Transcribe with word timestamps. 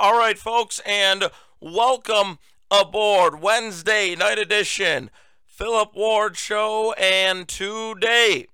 All 0.00 0.16
right, 0.16 0.38
folks, 0.38 0.80
and 0.86 1.28
welcome 1.60 2.38
aboard 2.70 3.40
Wednesday 3.40 4.14
night 4.14 4.38
edition, 4.38 5.10
Philip 5.44 5.96
Ward 5.96 6.36
Show, 6.36 6.92
and 6.92 7.48
today 7.48 8.46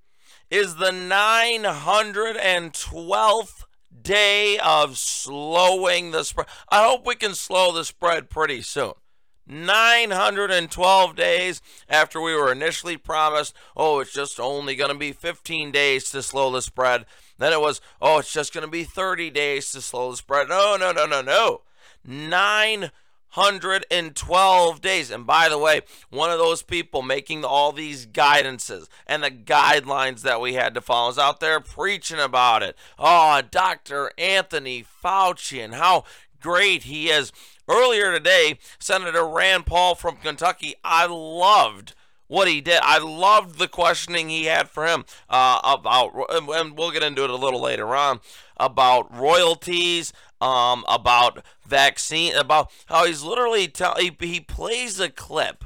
is 0.51 0.77
the 0.77 0.91
912th 0.91 3.65
day 4.01 4.59
of 4.59 4.97
slowing 4.97 6.13
the 6.13 6.25
spread. 6.25 6.47
I 6.71 6.87
hope 6.87 7.05
we 7.05 7.15
can 7.15 7.35
slow 7.35 7.73
the 7.73 7.85
spread 7.85 8.31
pretty 8.31 8.63
soon. 8.63 8.95
912 9.47 11.15
days 11.15 11.61
after 11.91 12.23
we 12.23 12.35
were 12.35 12.51
initially 12.51 12.97
promised, 12.97 13.55
oh, 13.77 14.01
it's 14.01 14.15
just 14.15 14.41
only 14.41 14.77
going 14.77 14.93
to 14.93 14.97
be 14.97 15.13
15 15.13 15.71
days 15.71 16.11
to 16.11 16.23
slow 16.23 16.51
the 16.51 16.63
spread. 16.63 17.05
Then 17.39 17.53
it 17.53 17.61
was, 17.61 17.81
oh, 18.01 18.19
it's 18.19 18.33
just 18.33 18.55
going 18.55 18.65
to 18.65 18.71
be 18.71 18.85
30 18.85 19.31
days 19.31 19.71
to 19.73 19.81
slow 19.81 20.11
the 20.11 20.17
spread. 20.17 20.49
No, 20.49 20.77
no, 20.77 20.93
no, 20.93 21.07
no, 21.07 21.21
no. 21.21 21.63
912 22.05 24.81
days. 24.81 25.11
And 25.11 25.27
by 25.27 25.49
the 25.49 25.59
way, 25.59 25.81
one 26.11 26.31
of 26.31 26.39
those 26.39 26.63
people 26.63 27.03
making 27.03 27.45
all 27.45 27.73
these 27.73 28.07
guidances 28.07 28.87
and 29.07 29.23
the 29.23 29.31
guidelines 29.31 30.23
that 30.23 30.41
we 30.41 30.55
had 30.55 30.75
to 30.75 30.81
follow 30.81 31.11
is 31.11 31.19
out 31.19 31.41
there 31.41 31.61
preaching 31.61 32.21
about 32.21 32.63
it. 32.63 32.77
Oh, 32.99 33.43
Dr. 33.51 34.13
Anthony 34.17 34.87
Fauci 35.03 35.63
and 35.65 35.75
how 35.75 36.05
great 36.41 36.85
he 36.85 37.09
is. 37.09 37.33
Earlier 37.67 38.13
today, 38.13 38.59
Senator 38.79 39.27
Rand 39.27 39.65
Paul 39.65 39.95
from 39.95 40.17
Kentucky, 40.17 40.75
I 40.85 41.07
loved 41.07 41.95
what 42.27 42.49
he 42.49 42.61
did. 42.61 42.81
I 42.83 42.99
loved 42.99 43.59
the 43.59 43.69
questioning 43.69 44.29
he 44.29 44.45
had 44.45 44.69
for 44.69 44.87
him 44.87 45.05
uh, 45.29 45.61
about, 45.65 46.13
and 46.31 46.77
we'll 46.77 46.91
get 46.91 47.03
into 47.03 47.25
it 47.25 47.31
a 47.31 47.37
little 47.37 47.61
later 47.61 47.95
on, 47.95 48.21
about 48.57 49.15
royalties, 49.17 50.13
um, 50.41 50.85
about 50.89 51.45
vaccine, 51.67 52.35
about 52.35 52.71
how 52.87 53.07
he's 53.07 53.23
literally 53.23 53.73
he, 53.99 54.17
he 54.21 54.41
plays 54.41 55.01
a 55.01 55.09
clip 55.09 55.65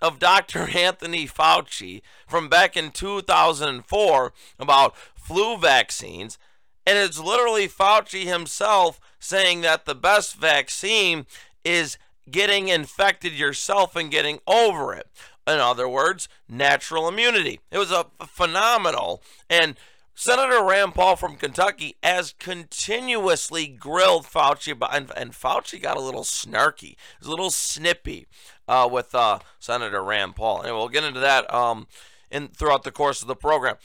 of 0.00 0.18
Dr. 0.18 0.68
Anthony 0.76 1.26
Fauci 1.26 2.02
from 2.26 2.48
back 2.48 2.76
in 2.76 2.90
2004 2.90 4.32
about 4.58 4.96
flu 5.14 5.56
vaccines, 5.56 6.38
and 6.86 6.98
it's 6.98 7.18
literally 7.18 7.68
Fauci 7.68 8.24
himself 8.24 8.98
saying 9.18 9.60
that 9.60 9.84
the 9.84 9.94
best 9.94 10.36
vaccine 10.36 11.26
is 11.64 11.98
getting 12.30 12.68
infected 12.68 13.32
yourself 13.32 13.96
and 13.96 14.10
getting 14.10 14.38
over 14.46 14.94
it. 14.94 15.08
In 15.50 15.60
other 15.60 15.88
words, 15.88 16.28
natural 16.48 17.08
immunity. 17.08 17.60
It 17.70 17.78
was 17.78 17.90
a 17.90 18.06
phenomenal. 18.26 19.22
And 19.48 19.76
Senator 20.14 20.62
Rand 20.62 20.94
Paul 20.94 21.16
from 21.16 21.36
Kentucky 21.36 21.96
has 22.02 22.34
continuously 22.38 23.66
grilled 23.66 24.26
Fauci, 24.26 24.76
and, 24.92 25.10
and 25.16 25.32
Fauci 25.32 25.80
got 25.80 25.96
a 25.96 26.00
little 26.00 26.24
snarky, 26.24 26.96
a 27.24 27.28
little 27.28 27.50
snippy 27.50 28.26
uh, 28.68 28.86
with 28.90 29.14
uh, 29.14 29.38
Senator 29.58 30.04
Rand 30.04 30.36
Paul. 30.36 30.60
And 30.62 30.76
we'll 30.76 30.88
get 30.88 31.04
into 31.04 31.20
that 31.20 31.52
um, 31.52 31.86
in 32.30 32.48
throughout 32.48 32.82
the 32.82 32.92
course 32.92 33.22
of 33.22 33.28
the 33.28 33.34
program. 33.34 33.76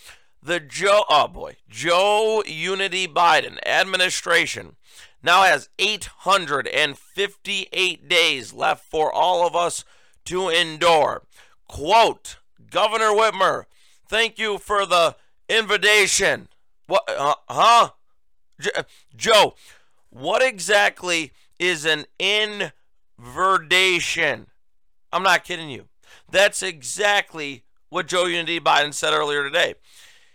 The 0.43 0.59
Joe, 0.59 1.05
oh 1.09 1.27
boy, 1.27 1.55
Joe 1.69 2.43
Unity 2.45 3.07
Biden 3.07 3.57
administration 3.65 4.75
now 5.23 5.43
has 5.43 5.69
858 5.79 8.07
days 8.07 8.53
left 8.53 8.85
for 8.85 9.11
all 9.11 9.47
of 9.47 9.55
us 9.55 9.83
to 10.25 10.49
endure. 10.49 11.23
Quote, 11.67 12.37
Governor 12.69 13.11
Whitmer, 13.11 13.65
thank 14.07 14.39
you 14.39 14.57
for 14.57 14.85
the 14.85 15.17
invitation. 15.49 16.47
What, 16.87 17.03
uh, 17.07 17.35
huh? 17.49 17.89
J- 18.59 18.71
Joe, 19.15 19.55
what 20.09 20.41
exactly 20.41 21.31
is 21.59 21.85
an 21.85 22.05
inversion? 22.19 22.71
I'm 25.11 25.23
not 25.23 25.43
kidding 25.43 25.69
you. 25.69 25.85
That's 26.29 26.63
exactly 26.63 27.63
what 27.89 28.07
Joe 28.07 28.25
Unity 28.25 28.59
Biden 28.59 28.93
said 28.93 29.13
earlier 29.13 29.43
today. 29.43 29.75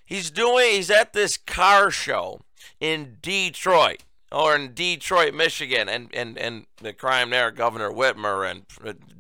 He's 0.05 0.31
doing, 0.31 0.73
he's 0.73 0.91
at 0.91 1.13
this 1.13 1.37
car 1.37 1.91
show 1.91 2.41
in 2.81 3.19
Detroit 3.23 4.05
or 4.33 4.55
in 4.55 4.75
Detroit, 4.75 5.35
Michigan, 5.35 5.89
and, 5.89 6.09
and, 6.15 6.39
and 6.39 6.67
the 6.81 6.93
crime 6.93 7.31
there, 7.31 7.51
Governor 7.51 7.91
Whitmer 7.91 8.49
and 8.49 8.65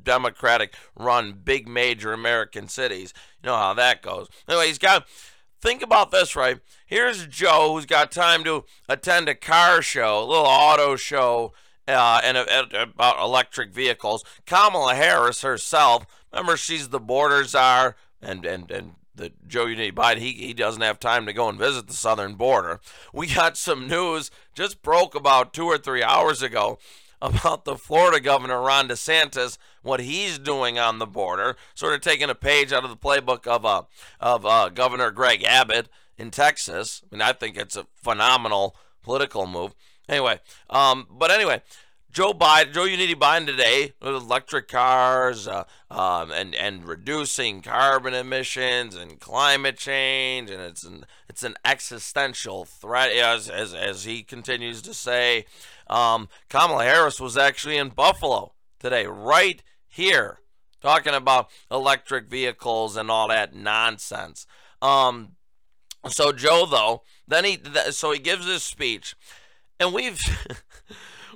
Democratic 0.05 0.75
run 0.97 1.41
big 1.45 1.67
major 1.67 2.13
American 2.13 2.69
cities. 2.69 3.13
You 3.43 3.49
know 3.49 3.57
how 3.57 3.75
that 3.75 4.03
goes. 4.03 4.29
Anyway, 4.49 4.69
he's 4.69 4.79
got, 4.79 5.07
think 5.61 5.83
about 5.83 6.11
this, 6.11 6.37
right? 6.37 6.61
Here's 6.87 7.27
Joe 7.27 7.73
who's 7.73 7.87
got 7.87 8.13
time 8.13 8.45
to 8.45 8.65
attend 8.89 9.29
a 9.29 9.35
car 9.35 9.83
show, 9.83 10.23
a 10.23 10.27
little 10.27 10.47
auto 10.47 10.97
show, 10.97 11.53
uh, 11.89 12.21
and, 12.23 12.37
and 12.37 12.73
about 12.73 13.21
electric 13.21 13.73
vehicles. 13.73 14.25
Kamala 14.47 14.95
Harris 14.95 15.43
herself, 15.43 16.07
remember, 16.33 16.57
she's 16.57 16.91
the 16.91 17.01
border 17.01 17.43
czar 17.45 17.97
and, 18.23 18.45
and, 18.45 18.71
and 18.71 18.93
the 19.21 19.33
Joe 19.47 19.67
Unity 19.67 19.93
Biden, 19.93 20.19
he, 20.19 20.33
he 20.33 20.55
doesn't 20.55 20.83
have 20.83 20.99
time 20.99 21.27
to 21.27 21.33
go 21.33 21.49
and 21.49 21.59
visit 21.59 21.87
the 21.87 21.93
southern 21.93 22.35
border. 22.35 22.81
We 23.13 23.27
got 23.33 23.57
some 23.57 23.87
news 23.87 24.31
just 24.55 24.83
broke 24.83 25.15
about 25.15 25.53
two 25.53 25.67
or 25.67 25.79
three 25.79 26.03
hours 26.03 26.43
ago 26.43 26.79
about 27.23 27.65
the 27.65 27.77
Florida 27.77 28.21
governor 28.21 28.61
Ron 28.61 28.89
DeSantis, 28.89 29.59
what 29.83 30.01
he's 30.01 30.39
doing 30.39 30.79
on 30.79 30.99
the 30.99 31.07
border, 31.07 31.57
sort 31.75 31.95
of 31.95 32.01
taking 32.01 32.31
a 32.31 32.35
page 32.35 32.73
out 32.73 32.85
of 32.85 32.91
the 32.91 32.97
playbook 32.97 33.47
of 33.47 33.65
uh, 33.65 33.83
of 34.19 34.47
uh, 34.47 34.69
Governor 34.71 35.11
Greg 35.11 35.45
Abbott 35.45 35.89
in 36.17 36.31
Texas. 36.31 37.03
I 37.05 37.15
mean, 37.15 37.23
I 37.23 37.33
think 37.33 37.57
it's 37.57 37.77
a 37.77 37.87
phenomenal 37.95 38.77
political 39.03 39.47
move. 39.47 39.75
Anyway, 40.09 40.41
um, 40.69 41.07
but 41.11 41.31
anyway, 41.31 41.63
Joe 42.13 42.33
Biden, 42.33 42.73
Joe 42.73 42.85
Unity 42.85 43.15
Biden 43.15 43.47
today 43.47 43.93
with 44.03 44.15
electric 44.15 44.67
cars 44.67 45.47
uh, 45.47 45.65
um, 45.91 46.33
and 46.33 46.57
and 46.57 46.85
reducing 46.85 47.63
carbon 47.63 48.15
emissions 48.15 48.97
and 48.97 49.21
climate 49.21 49.77
change, 49.77 50.51
and 50.51 50.61
it's 50.61 50.83
an 50.83 51.05
it's 51.29 51.45
an 51.45 51.55
existential 51.65 52.65
threat 52.65 53.13
as 53.13 53.49
as, 53.49 53.75
as 53.75 54.05
he 54.05 54.25
continues 54.25 54.83
to 54.83 54.93
say. 54.93 55.45
Um, 55.87 56.29
Kamala 56.49 56.85
Harris 56.85 57.21
was 57.21 57.37
actually 57.37 57.77
in 57.77 57.91
Buffalo 57.91 58.55
today, 58.81 59.07
right 59.07 59.63
here, 59.87 60.41
talking 60.81 61.15
about 61.15 61.49
electric 61.71 62.29
vehicles 62.29 62.97
and 62.97 63.09
all 63.09 63.29
that 63.29 63.55
nonsense. 63.55 64.47
Um, 64.83 65.37
so 66.09 66.33
Joe 66.33 66.67
though, 66.67 67.03
then 67.29 67.45
he 67.45 67.61
so 67.91 68.11
he 68.11 68.19
gives 68.19 68.47
his 68.47 68.65
speech, 68.65 69.15
and 69.79 69.95
we've. 69.95 70.21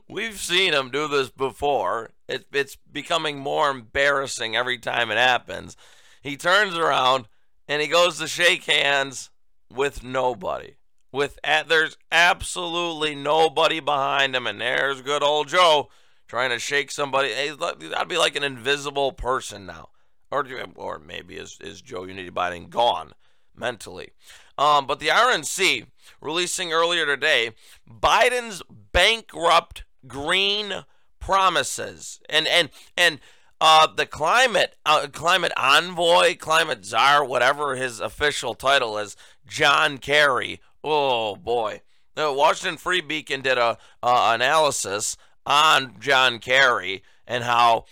We've 0.09 0.39
seen 0.39 0.75
him 0.75 0.91
do 0.91 1.09
this 1.09 1.31
before. 1.31 2.11
It, 2.29 2.47
it's 2.53 2.77
becoming 2.77 3.39
more 3.39 3.71
embarrassing 3.71 4.55
every 4.57 4.79
time 4.79 5.11
it 5.11 5.17
happens. 5.17 5.77
He 6.23 6.37
turns 6.37 6.77
around 6.77 7.27
and 7.69 7.81
he 7.81 7.89
goes 7.89 8.19
to 8.19 8.27
shake 8.27 8.65
hands 8.65 9.31
with 9.71 10.03
nobody. 10.03 10.77
With 11.13 11.39
there's 11.45 11.97
absolutely 12.11 13.15
nobody 13.15 13.79
behind 13.79 14.35
him, 14.35 14.49
and 14.49 14.61
there's 14.61 15.01
good 15.01 15.23
old 15.23 15.47
Joe 15.47 15.89
trying 16.27 16.51
to 16.51 16.59
shake 16.59 16.91
somebody. 16.91 17.29
Hey, 17.29 17.51
that'd 17.51 18.09
be 18.09 18.19
like 18.19 18.35
an 18.35 18.43
invisible 18.43 19.13
person 19.13 19.65
now, 19.65 19.91
or 20.33 20.45
or 20.75 20.99
maybe 20.99 21.37
is 21.37 21.57
is 21.61 21.81
Joe 21.81 22.03
Unity 22.03 22.31
Biden 22.31 22.69
gone 22.69 23.13
mentally? 23.55 24.11
Um, 24.59 24.89
but 24.89 24.99
the 24.99 25.09
RNC 25.09 25.87
releasing 26.21 26.73
earlier 26.73 27.07
today 27.07 27.53
Biden's 27.89 28.63
bankrupt 28.93 29.85
green 30.07 30.85
promises 31.21 32.21
and 32.29 32.47
and 32.47 32.71
and 32.97 33.21
uh, 33.61 33.87
the 33.87 34.07
climate 34.07 34.77
uh, 34.85 35.07
climate 35.13 35.53
envoy, 35.57 36.37
climate 36.37 36.85
czar, 36.85 37.25
whatever 37.25 37.77
his 37.77 38.01
official 38.01 38.55
title 38.55 38.99
is, 38.99 39.17
John 39.47 39.99
Kerry. 39.99 40.61
Oh 40.83 41.37
boy, 41.37 41.81
the 42.15 42.33
Washington 42.33 42.77
Free 42.77 43.01
Beacon 43.01 43.41
did 43.41 43.57
a 43.57 43.79
uh, 44.03 44.33
analysis 44.35 45.17
on 45.47 45.95
John 46.01 46.39
Kerry 46.39 47.03
and 47.27 47.45
how 47.45 47.85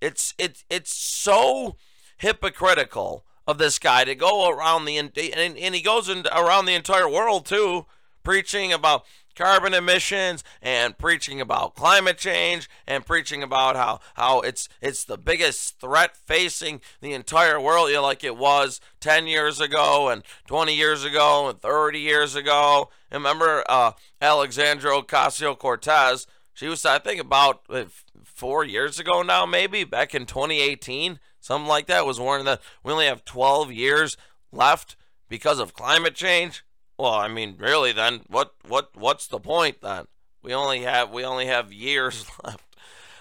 it's 0.00 0.34
it's 0.38 0.64
it's 0.70 0.92
so 0.92 1.76
hypocritical 2.18 3.24
of 3.46 3.58
this 3.58 3.78
guy 3.78 4.04
to 4.04 4.14
go 4.14 4.48
around 4.48 4.84
the 4.84 4.96
and, 4.96 5.12
and 5.18 5.74
he 5.74 5.82
goes 5.82 6.08
in, 6.08 6.24
around 6.32 6.66
the 6.66 6.74
entire 6.74 7.08
world 7.08 7.46
too, 7.46 7.86
preaching 8.22 8.72
about 8.72 9.04
carbon 9.40 9.72
emissions 9.72 10.44
and 10.60 10.98
preaching 10.98 11.40
about 11.40 11.74
climate 11.74 12.18
change 12.18 12.68
and 12.86 13.06
preaching 13.06 13.42
about 13.42 13.74
how, 13.74 13.98
how 14.12 14.40
it's 14.40 14.68
it's 14.82 15.02
the 15.04 15.16
biggest 15.16 15.80
threat 15.80 16.14
facing 16.14 16.78
the 17.00 17.14
entire 17.14 17.58
world 17.58 17.88
you 17.88 17.94
know, 17.94 18.02
like 18.02 18.22
it 18.22 18.36
was 18.36 18.82
10 19.00 19.26
years 19.26 19.58
ago 19.58 20.10
and 20.10 20.22
20 20.46 20.76
years 20.76 21.04
ago 21.04 21.48
and 21.48 21.58
30 21.58 21.98
years 21.98 22.34
ago. 22.34 22.90
And 23.10 23.24
remember 23.24 23.64
uh, 23.66 23.92
Alexandra 24.20 25.00
Ocasio-Cortez, 25.00 26.26
she 26.52 26.68
was 26.68 26.84
I 26.84 26.98
think 26.98 27.18
about 27.18 27.62
uh, 27.70 27.84
4 28.22 28.64
years 28.64 28.98
ago 28.98 29.22
now 29.22 29.46
maybe 29.46 29.84
back 29.84 30.14
in 30.14 30.26
2018, 30.26 31.18
something 31.40 31.66
like 31.66 31.86
that 31.86 32.04
was 32.04 32.20
warning 32.20 32.44
that 32.44 32.60
we 32.84 32.92
only 32.92 33.06
have 33.06 33.24
12 33.24 33.72
years 33.72 34.18
left 34.52 34.96
because 35.30 35.58
of 35.58 35.72
climate 35.72 36.14
change. 36.14 36.62
Well, 37.00 37.14
I 37.14 37.28
mean, 37.28 37.56
really, 37.58 37.92
then 37.92 38.20
what 38.26 38.52
what 38.68 38.90
what's 38.94 39.26
the 39.26 39.40
point 39.40 39.80
then? 39.80 40.04
We 40.42 40.52
only 40.52 40.82
have 40.82 41.10
we 41.10 41.24
only 41.24 41.46
have 41.46 41.72
years 41.72 42.26
left. 42.44 42.76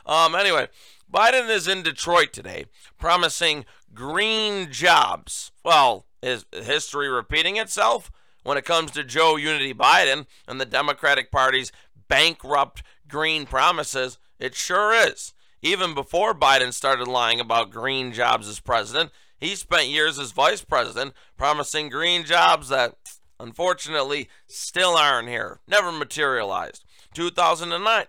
Um, 0.06 0.36
anyway, 0.36 0.68
Biden 1.10 1.50
is 1.50 1.66
in 1.66 1.82
Detroit 1.82 2.34
today, 2.34 2.66
promising 2.98 3.64
green 3.94 4.70
jobs. 4.70 5.54
Well, 5.64 6.06
is 6.22 6.46
history 6.52 7.08
repeating 7.08 7.56
itself 7.56 8.12
when 8.44 8.58
it 8.58 8.66
comes 8.66 8.92
to 8.92 9.04
Joe 9.06 9.38
Unity 9.38 9.74
Biden 9.74 10.26
and 10.46 10.60
the 10.60 10.66
Democratic 10.66 11.32
Party's 11.32 11.72
bankrupt 12.10 12.84
green 13.08 13.46
promises? 13.46 14.18
It 14.40 14.56
sure 14.56 14.92
is. 14.94 15.34
Even 15.62 15.94
before 15.94 16.34
Biden 16.34 16.74
started 16.74 17.08
lying 17.08 17.40
about 17.40 17.72
green 17.72 18.12
jobs 18.12 18.50
as 18.50 18.60
president, 18.60 19.12
he 19.40 19.56
spent 19.56 19.88
years 19.88 20.20
as 20.20 20.34
vice 20.34 20.66
president 20.66 21.14
promising 21.38 21.88
green 21.88 22.26
jobs 22.26 22.68
that 22.68 22.96
unfortunately 23.40 24.30
still 24.48 24.96
aren't 24.96 25.30
here, 25.30 25.60
never 25.68 25.92
materialized. 25.92 26.84
2009, 27.14 28.06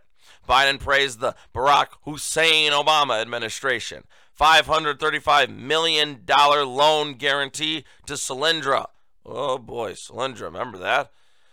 Biden 0.49 0.81
praised 0.81 1.21
the 1.21 1.35
Barack 1.55 1.89
Hussein 2.05 2.73
Obama 2.73 3.21
administration. 3.21 4.05
$535 4.39 5.55
million 5.55 6.25
loan 6.27 7.15
guarantee 7.15 7.85
to 8.07 8.15
Solyndra. 8.15 8.87
Oh 9.25 9.59
boy, 9.59 9.93
Solyndra, 9.93 10.43
remember 10.43 10.79
that? 10.79 11.11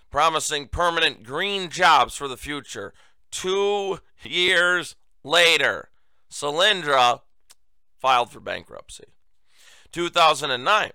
Promising 0.10 0.68
permanent 0.68 1.24
green 1.24 1.70
jobs 1.70 2.16
for 2.16 2.28
the 2.30 2.38
future. 2.38 2.94
Two 3.30 4.00
years 4.24 4.96
later, 5.24 5.90
Solyndra 6.32 7.22
filed 8.00 8.32
for 8.32 8.40
bankruptcy. 8.40 9.06
2009, 9.92 10.92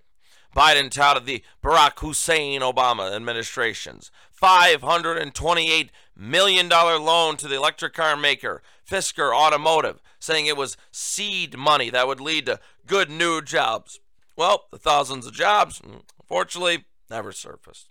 Biden 0.54 0.90
touted 0.90 1.24
the 1.24 1.42
Barack 1.62 1.98
Hussein 2.00 2.60
Obama 2.60 3.14
administration's 3.14 4.10
$528 4.40 5.88
million 6.16 6.68
loan 6.68 7.36
to 7.36 7.48
the 7.48 7.56
electric 7.56 7.94
car 7.94 8.16
maker 8.16 8.62
Fisker 8.88 9.34
Automotive, 9.34 10.00
saying 10.18 10.46
it 10.46 10.56
was 10.56 10.76
seed 10.90 11.56
money 11.56 11.90
that 11.90 12.06
would 12.06 12.20
lead 12.20 12.46
to 12.46 12.60
good 12.86 13.10
new 13.10 13.40
jobs. 13.40 14.00
Well, 14.36 14.66
the 14.70 14.78
thousands 14.78 15.26
of 15.26 15.32
jobs, 15.32 15.80
unfortunately, 16.18 16.84
never 17.10 17.32
surfaced. 17.32 17.88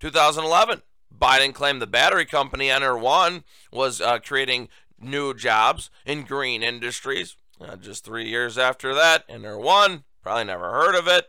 2011, 0.00 0.82
Biden 1.16 1.54
claimed 1.54 1.80
the 1.80 1.86
battery 1.86 2.24
company 2.24 2.68
Ener1 2.68 3.44
was 3.72 4.00
uh, 4.00 4.18
creating 4.18 4.68
new 5.00 5.34
jobs 5.34 5.90
in 6.04 6.24
green 6.24 6.62
industries. 6.62 7.36
Uh, 7.60 7.76
just 7.76 8.04
three 8.04 8.28
years 8.28 8.58
after 8.58 8.94
that, 8.94 9.28
Ener1, 9.28 10.02
probably 10.22 10.44
never 10.44 10.72
heard 10.72 10.94
of 10.94 11.06
it, 11.06 11.28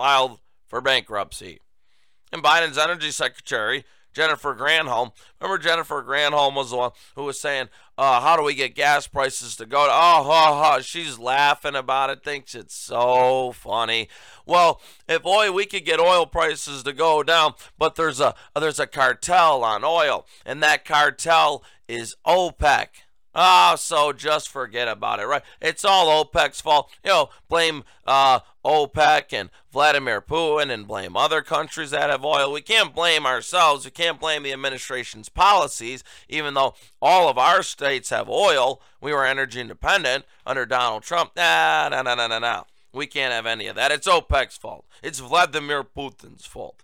filed 0.00 0.40
for 0.66 0.80
bankruptcy. 0.80 1.60
And 2.32 2.42
Biden's 2.42 2.78
energy 2.78 3.10
secretary, 3.10 3.84
Jennifer 4.14 4.54
Granholm, 4.54 5.12
remember 5.38 5.62
Jennifer 5.62 6.02
Granholm 6.02 6.54
was 6.54 6.70
the 6.70 6.78
one 6.78 6.92
who 7.16 7.24
was 7.24 7.38
saying, 7.38 7.68
uh, 7.98 8.22
how 8.22 8.34
do 8.34 8.42
we 8.42 8.54
get 8.54 8.74
gas 8.74 9.06
prices 9.06 9.56
to 9.56 9.66
go? 9.66 9.84
To, 9.84 9.92
oh, 9.92 10.22
oh, 10.24 10.72
oh, 10.76 10.80
she's 10.80 11.18
laughing 11.18 11.74
about 11.74 12.08
it, 12.08 12.24
thinks 12.24 12.54
it's 12.54 12.74
so 12.74 13.52
funny. 13.52 14.08
Well, 14.46 14.80
if 15.06 15.26
oil, 15.26 15.52
we 15.52 15.66
could 15.66 15.84
get 15.84 16.00
oil 16.00 16.24
prices 16.24 16.82
to 16.84 16.94
go 16.94 17.22
down, 17.22 17.52
but 17.76 17.96
there's 17.96 18.20
a 18.20 18.34
there's 18.58 18.80
a 18.80 18.86
cartel 18.86 19.62
on 19.62 19.84
oil, 19.84 20.26
and 20.46 20.62
that 20.62 20.86
cartel 20.86 21.62
is 21.86 22.16
OPEC. 22.26 22.86
Ah, 23.32 23.72
oh, 23.72 23.76
so 23.76 24.12
just 24.12 24.48
forget 24.48 24.88
about 24.88 25.20
it, 25.20 25.26
right? 25.26 25.42
It's 25.60 25.84
all 25.84 26.24
OPEC's 26.24 26.60
fault. 26.60 26.90
You 27.04 27.10
know, 27.10 27.30
blame 27.48 27.84
uh, 28.04 28.40
OPEC 28.64 29.32
and 29.32 29.50
Vladimir 29.72 30.20
Putin 30.20 30.70
and 30.70 30.88
blame 30.88 31.16
other 31.16 31.40
countries 31.40 31.92
that 31.92 32.10
have 32.10 32.24
oil. 32.24 32.50
We 32.50 32.60
can't 32.60 32.92
blame 32.92 33.26
ourselves. 33.26 33.84
We 33.84 33.92
can't 33.92 34.18
blame 34.18 34.42
the 34.42 34.52
administration's 34.52 35.28
policies, 35.28 36.02
even 36.28 36.54
though 36.54 36.74
all 37.00 37.28
of 37.28 37.38
our 37.38 37.62
states 37.62 38.10
have 38.10 38.28
oil. 38.28 38.82
We 39.00 39.12
were 39.12 39.24
energy 39.24 39.60
independent 39.60 40.24
under 40.44 40.66
Donald 40.66 41.04
Trump. 41.04 41.30
Nah, 41.36 41.88
no, 41.88 42.02
no, 42.02 42.16
no, 42.16 42.26
no, 42.26 42.38
no. 42.40 42.64
We 42.92 43.06
can't 43.06 43.32
have 43.32 43.46
any 43.46 43.68
of 43.68 43.76
that. 43.76 43.92
It's 43.92 44.08
OPEC's 44.08 44.56
fault. 44.56 44.84
It's 45.04 45.20
Vladimir 45.20 45.84
Putin's 45.84 46.46
fault. 46.46 46.82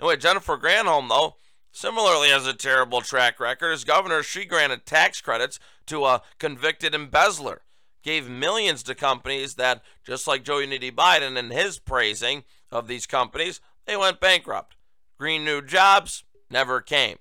Anyway, 0.00 0.16
Jennifer 0.16 0.56
Granholm, 0.58 1.08
though, 1.08 1.36
Similarly, 1.78 2.30
has 2.30 2.44
a 2.44 2.54
terrible 2.54 3.02
track 3.02 3.38
record 3.38 3.70
as 3.70 3.84
governor, 3.84 4.24
she 4.24 4.44
granted 4.44 4.84
tax 4.84 5.20
credits 5.20 5.60
to 5.86 6.06
a 6.06 6.22
convicted 6.40 6.92
embezzler, 6.92 7.62
gave 8.02 8.28
millions 8.28 8.82
to 8.82 8.96
companies 8.96 9.54
that, 9.54 9.82
just 10.04 10.26
like 10.26 10.42
Joe 10.42 10.58
Unity 10.58 10.90
Biden 10.90 11.38
and 11.38 11.52
his 11.52 11.78
praising 11.78 12.42
of 12.72 12.88
these 12.88 13.06
companies, 13.06 13.60
they 13.86 13.96
went 13.96 14.18
bankrupt. 14.18 14.74
Green 15.20 15.44
new 15.44 15.62
jobs 15.62 16.24
never 16.50 16.80
came. 16.80 17.18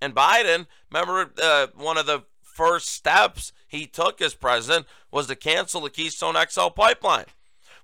And 0.00 0.16
Biden, 0.16 0.66
remember, 0.90 1.30
uh, 1.40 1.68
one 1.76 1.96
of 1.96 2.06
the 2.06 2.24
first 2.42 2.88
steps 2.88 3.52
he 3.68 3.86
took 3.86 4.20
as 4.20 4.34
president 4.34 4.86
was 5.12 5.28
to 5.28 5.36
cancel 5.36 5.82
the 5.82 5.90
Keystone 5.90 6.34
XL 6.34 6.70
pipeline. 6.70 7.26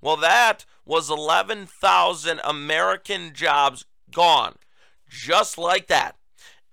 Well, 0.00 0.16
that 0.16 0.64
was 0.84 1.10
11,000 1.10 2.40
American 2.42 3.34
jobs 3.34 3.84
gone 4.10 4.56
just 5.08 5.58
like 5.58 5.86
that. 5.88 6.16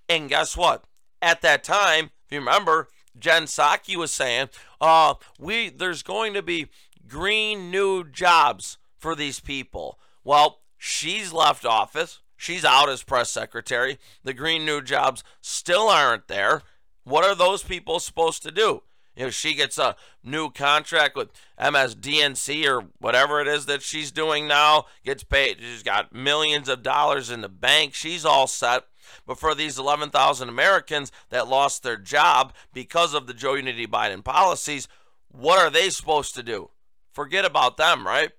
And 0.07 0.29
guess 0.29 0.55
what? 0.55 0.83
At 1.21 1.41
that 1.41 1.63
time, 1.63 2.11
if 2.25 2.31
you 2.31 2.39
remember, 2.39 2.89
Jen 3.17 3.43
Psaki 3.43 3.95
was 3.95 4.13
saying, 4.13 4.49
uh, 4.81 5.15
we 5.39 5.69
there's 5.69 6.03
going 6.03 6.33
to 6.33 6.41
be 6.41 6.67
green 7.07 7.71
new 7.71 8.03
jobs 8.03 8.77
for 8.97 9.15
these 9.15 9.39
people. 9.39 9.99
Well, 10.23 10.59
she's 10.77 11.31
left 11.33 11.65
office. 11.65 12.19
She's 12.37 12.65
out 12.65 12.89
as 12.89 13.03
press 13.03 13.31
secretary. 13.31 13.97
The 14.23 14.33
green 14.33 14.65
new 14.65 14.81
jobs 14.81 15.23
still 15.41 15.87
aren't 15.87 16.27
there. 16.27 16.63
What 17.03 17.23
are 17.23 17.35
those 17.35 17.63
people 17.63 17.99
supposed 17.99 18.43
to 18.43 18.51
do? 18.51 18.83
You 19.15 19.25
know, 19.25 19.29
she 19.29 19.53
gets 19.53 19.77
a 19.77 19.95
new 20.23 20.49
contract 20.49 21.15
with 21.15 21.29
MSDNC 21.59 22.65
or 22.67 22.87
whatever 22.99 23.39
it 23.39 23.47
is 23.47 23.65
that 23.67 23.81
she's 23.81 24.11
doing 24.11 24.47
now, 24.47 24.85
gets 25.03 25.23
paid. 25.23 25.57
She's 25.59 25.83
got 25.83 26.13
millions 26.13 26.67
of 26.67 26.83
dollars 26.83 27.29
in 27.29 27.41
the 27.41 27.49
bank. 27.49 27.93
She's 27.93 28.25
all 28.25 28.47
set. 28.47 28.83
But 29.25 29.39
for 29.39 29.55
these 29.55 29.79
11,000 29.79 30.49
Americans 30.49 31.11
that 31.29 31.47
lost 31.47 31.83
their 31.83 31.97
job 31.97 32.53
because 32.73 33.13
of 33.13 33.27
the 33.27 33.33
Joe 33.33 33.53
Unity 33.53 33.87
Biden 33.87 34.23
policies, 34.23 34.87
what 35.29 35.59
are 35.59 35.69
they 35.69 35.89
supposed 35.89 36.35
to 36.35 36.43
do? 36.43 36.69
Forget 37.13 37.45
about 37.45 37.77
them, 37.77 38.05
right? 38.05 38.31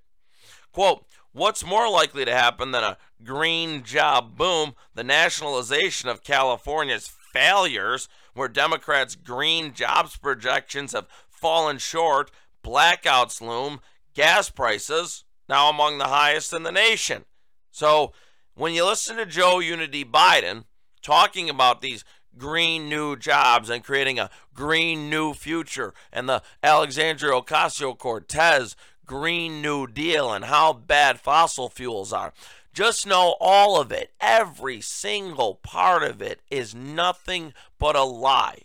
Quote, 0.73 1.07
What's 1.37 1.67
more 1.67 1.91
likely 1.91 2.25
to 2.25 2.35
happen 2.35 2.71
than 2.71 2.83
a 2.83 2.97
green 3.23 3.83
job 3.83 4.39
boom? 4.39 4.75
The 4.95 5.05
nationalization 5.05 6.09
of 6.09 6.25
California's 6.25 7.09
failures 7.09 8.09
where 8.37 8.49
Democrats' 8.49 9.17
green 9.17 9.73
jobs 9.73 10.17
projections 10.17 10.93
have 10.93 11.09
fallen 11.29 11.79
short, 11.79 12.31
blackouts 12.63 13.41
loom, 13.41 13.81
gas 14.15 14.51
prices 14.51 15.25
now 15.49 15.69
among 15.69 15.99
the 15.99 16.09
highest 16.09 16.53
in 16.53 16.63
the 16.63 16.73
nation. 16.73 17.25
So 17.71 18.13
when 18.55 18.75
you 18.75 18.85
listen 18.85 19.17
to 19.17 19.27
Joe 19.27 19.59
Unity 19.59 20.05
Biden 20.05 20.65
talking 21.03 21.49
about 21.51 21.81
these 21.81 22.05
green 22.37 22.89
new 22.89 23.17
jobs 23.17 23.71
and 23.71 23.85
creating 23.85 24.19
a 24.19 24.31
green 24.55 25.09
new 25.09 25.33
future 25.33 25.95
and 26.13 26.29
the 26.29 26.43
Alexandria 26.63 27.33
Ocasio 27.33 27.97
Cortez 27.97 28.77
Green 29.07 29.63
New 29.63 29.87
Deal 29.87 30.33
and 30.33 30.47
how 30.47 30.73
bad 30.73 31.21
fossil 31.21 31.69
fuels 31.69 32.13
are. 32.13 32.33
Just 32.77 33.07
know 33.07 33.37
all 33.41 33.81
of 33.81 33.91
it, 33.91 34.13
every 34.21 34.83
single 34.83 35.55
part 35.55 36.03
of 36.03 36.21
it 36.21 36.43
is 36.51 36.75
nothing 36.75 37.55
but 37.79 37.97
a 37.97 38.03
lie. 38.03 38.65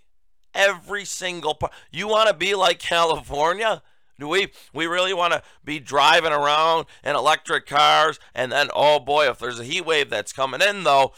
Every 0.53 1.05
single 1.05 1.55
part. 1.55 1.71
You 1.93 2.09
want 2.09 2.27
to 2.27 2.35
be 2.35 2.53
like 2.53 2.79
California? 2.79 3.81
Do 4.19 4.27
we 4.27 4.51
we 4.73 4.85
really 4.85 5.13
want 5.13 5.31
to 5.31 5.41
be 5.63 5.79
driving 5.79 6.33
around 6.33 6.87
in 7.05 7.15
electric 7.15 7.65
cars 7.65 8.19
and 8.35 8.51
then 8.51 8.67
oh 8.75 8.99
boy, 8.99 9.29
if 9.29 9.39
there's 9.39 9.61
a 9.61 9.63
heat 9.63 9.85
wave 9.85 10.09
that's 10.09 10.33
coming 10.33 10.61
in 10.61 10.83
though, 10.83 11.13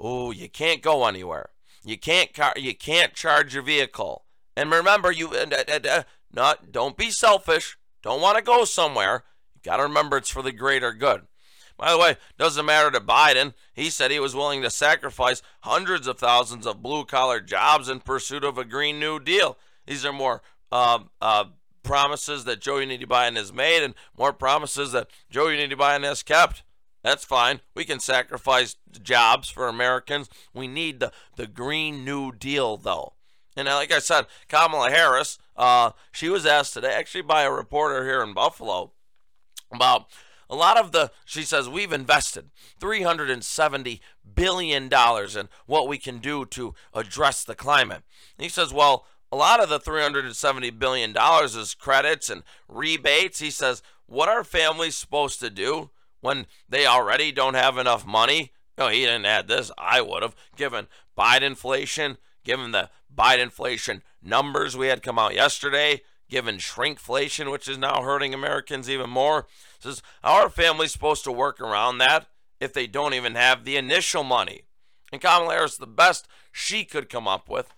oh, 0.00 0.32
you 0.32 0.48
can't 0.48 0.82
go 0.82 1.06
anywhere. 1.06 1.50
You 1.84 1.96
can't 1.96 2.34
car 2.34 2.54
you 2.56 2.74
can't 2.74 3.14
charge 3.14 3.54
your 3.54 3.62
vehicle. 3.62 4.24
And 4.56 4.72
remember 4.72 5.12
you 5.12 5.28
uh, 5.28 6.02
not 6.32 6.72
don't 6.72 6.96
be 6.96 7.12
selfish. 7.12 7.78
Don't 8.02 8.20
want 8.20 8.38
to 8.38 8.42
go 8.42 8.64
somewhere. 8.64 9.22
You 9.54 9.60
got 9.62 9.76
to 9.76 9.84
remember 9.84 10.16
it's 10.16 10.30
for 10.30 10.42
the 10.42 10.50
greater 10.50 10.92
good. 10.92 11.28
By 11.76 11.90
the 11.90 11.98
way, 11.98 12.16
doesn't 12.38 12.64
matter 12.64 12.90
to 12.90 13.00
Biden. 13.00 13.54
He 13.72 13.90
said 13.90 14.10
he 14.10 14.20
was 14.20 14.34
willing 14.34 14.62
to 14.62 14.70
sacrifice 14.70 15.42
hundreds 15.60 16.06
of 16.06 16.18
thousands 16.18 16.66
of 16.66 16.82
blue 16.82 17.04
collar 17.04 17.40
jobs 17.40 17.88
in 17.88 18.00
pursuit 18.00 18.44
of 18.44 18.58
a 18.58 18.64
Green 18.64 19.00
New 19.00 19.18
Deal. 19.18 19.58
These 19.86 20.04
are 20.04 20.12
more 20.12 20.42
uh, 20.70 21.00
uh, 21.20 21.46
promises 21.82 22.44
that 22.44 22.60
Joe 22.60 22.78
Unity 22.78 23.06
Biden 23.06 23.36
has 23.36 23.52
made 23.52 23.82
and 23.82 23.94
more 24.16 24.32
promises 24.32 24.92
that 24.92 25.08
Joe 25.30 25.48
Unity 25.48 25.74
Biden 25.74 26.04
has 26.04 26.22
kept. 26.22 26.62
That's 27.02 27.24
fine. 27.24 27.60
We 27.74 27.84
can 27.84 28.00
sacrifice 28.00 28.76
jobs 29.02 29.50
for 29.50 29.68
Americans. 29.68 30.30
We 30.54 30.66
need 30.66 31.00
the, 31.00 31.12
the 31.36 31.46
Green 31.46 32.04
New 32.04 32.32
Deal, 32.32 32.78
though. 32.78 33.12
And 33.56 33.68
like 33.68 33.92
I 33.92 33.98
said, 33.98 34.26
Kamala 34.48 34.90
Harris, 34.90 35.38
uh, 35.56 35.90
she 36.12 36.28
was 36.28 36.46
asked 36.46 36.72
today, 36.72 36.92
actually 36.92 37.22
by 37.22 37.42
a 37.42 37.52
reporter 37.52 38.04
here 38.04 38.22
in 38.22 38.32
Buffalo, 38.32 38.92
about 39.70 40.06
a 40.48 40.54
lot 40.54 40.78
of 40.78 40.92
the, 40.92 41.10
she 41.24 41.42
says, 41.42 41.68
we've 41.68 41.92
invested 41.92 42.50
$370 42.80 44.00
billion 44.34 44.84
in 44.84 45.48
what 45.66 45.88
we 45.88 45.98
can 45.98 46.18
do 46.18 46.44
to 46.46 46.74
address 46.92 47.44
the 47.44 47.54
climate. 47.54 48.02
And 48.36 48.44
he 48.44 48.48
says, 48.48 48.72
well, 48.72 49.06
a 49.32 49.36
lot 49.36 49.60
of 49.60 49.68
the 49.68 49.80
$370 49.80 50.78
billion 50.78 51.14
is 51.44 51.74
credits 51.74 52.30
and 52.30 52.42
rebates. 52.68 53.40
He 53.40 53.50
says, 53.50 53.82
what 54.06 54.28
are 54.28 54.44
families 54.44 54.96
supposed 54.96 55.40
to 55.40 55.50
do 55.50 55.90
when 56.20 56.46
they 56.68 56.86
already 56.86 57.32
don't 57.32 57.54
have 57.54 57.78
enough 57.78 58.06
money? 58.06 58.52
No, 58.76 58.88
he 58.88 59.00
didn't 59.00 59.24
add 59.24 59.48
this. 59.48 59.70
I 59.78 60.00
would 60.00 60.22
have 60.22 60.34
given 60.56 60.88
Biden 61.16 61.42
inflation, 61.42 62.18
given 62.44 62.72
the 62.72 62.90
Biden 63.14 63.44
inflation 63.44 64.02
numbers 64.22 64.76
we 64.76 64.88
had 64.88 65.02
come 65.02 65.18
out 65.18 65.34
yesterday, 65.34 66.02
given 66.34 66.56
shrinkflation, 66.56 67.52
which 67.52 67.68
is 67.68 67.78
now 67.78 68.02
hurting 68.02 68.34
Americans 68.34 68.90
even 68.90 69.08
more. 69.08 69.46
Says, 69.78 70.02
how 70.20 70.42
are 70.42 70.86
supposed 70.88 71.22
to 71.22 71.30
work 71.30 71.60
around 71.60 71.98
that 71.98 72.26
if 72.58 72.72
they 72.72 72.88
don't 72.88 73.14
even 73.14 73.36
have 73.36 73.64
the 73.64 73.76
initial 73.76 74.24
money? 74.24 74.62
And 75.12 75.20
Kamala 75.20 75.54
Harris, 75.54 75.76
the 75.76 75.86
best 75.86 76.26
she 76.50 76.84
could 76.84 77.08
come 77.08 77.28
up 77.28 77.48
with, 77.48 77.72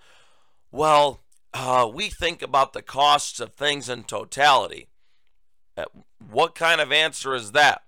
well, 0.73 1.21
uh, 1.53 1.87
we 1.93 2.09
think 2.09 2.41
about 2.41 2.73
the 2.73 2.81
costs 2.81 3.41
of 3.41 3.53
things 3.53 3.91
in 3.91 4.05
totality. 4.05 4.89
Uh, 5.77 5.85
what 6.27 6.55
kind 6.55 6.81
of 6.81 6.91
answer 6.91 7.35
is 7.35 7.53
that? 7.53 7.83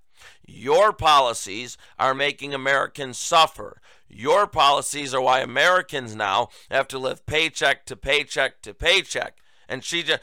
Your 0.47 0.93
policies 0.93 1.79
are 1.99 2.15
making 2.15 2.53
Americans 2.53 3.19
suffer. 3.19 3.81
Your 4.07 4.47
policies 4.47 5.15
are 5.15 5.23
why 5.23 5.41
Americans 5.41 6.15
now 6.15 6.51
have 6.71 6.89
to 6.89 6.99
live 6.99 7.25
paycheck 7.25 7.87
to 7.87 7.97
paycheck 7.97 8.61
to 8.61 8.75
paycheck. 8.75 9.39
And 9.67 9.85
she 9.85 10.03
just 10.03 10.21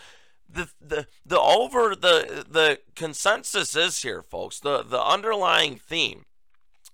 the 0.50 0.70
the 0.80 1.08
the 1.26 1.40
over 1.40 1.96
the 1.96 2.46
the 2.50 2.80
consensus 2.96 3.76
is 3.76 4.02
here, 4.02 4.22
folks. 4.22 4.60
The 4.60 4.84
the 4.84 5.02
underlying 5.02 5.78
theme 5.78 6.26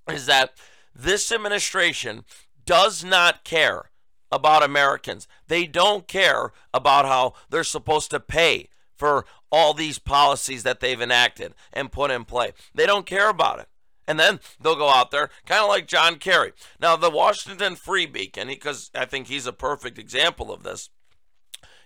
is 0.09 0.25
that 0.25 0.53
this 0.95 1.31
administration 1.31 2.25
does 2.65 3.03
not 3.03 3.43
care 3.43 3.91
about 4.31 4.63
Americans. 4.63 5.27
They 5.47 5.67
don't 5.67 6.07
care 6.07 6.51
about 6.73 7.05
how 7.05 7.33
they're 7.49 7.63
supposed 7.63 8.11
to 8.11 8.19
pay 8.19 8.69
for 8.95 9.25
all 9.51 9.73
these 9.73 9.99
policies 9.99 10.63
that 10.63 10.79
they've 10.79 11.01
enacted 11.01 11.53
and 11.73 11.91
put 11.91 12.11
in 12.11 12.23
play. 12.23 12.53
They 12.73 12.85
don't 12.85 13.05
care 13.05 13.29
about 13.29 13.59
it. 13.59 13.67
And 14.07 14.19
then 14.19 14.39
they'll 14.59 14.75
go 14.75 14.89
out 14.89 15.11
there, 15.11 15.29
kind 15.45 15.61
of 15.61 15.69
like 15.69 15.87
John 15.87 16.15
Kerry. 16.15 16.53
Now, 16.79 16.95
the 16.95 17.09
Washington 17.09 17.75
Free 17.75 18.05
Beacon, 18.05 18.47
because 18.47 18.89
I 18.95 19.05
think 19.05 19.27
he's 19.27 19.47
a 19.47 19.53
perfect 19.53 19.97
example 19.97 20.51
of 20.51 20.63
this, 20.63 20.89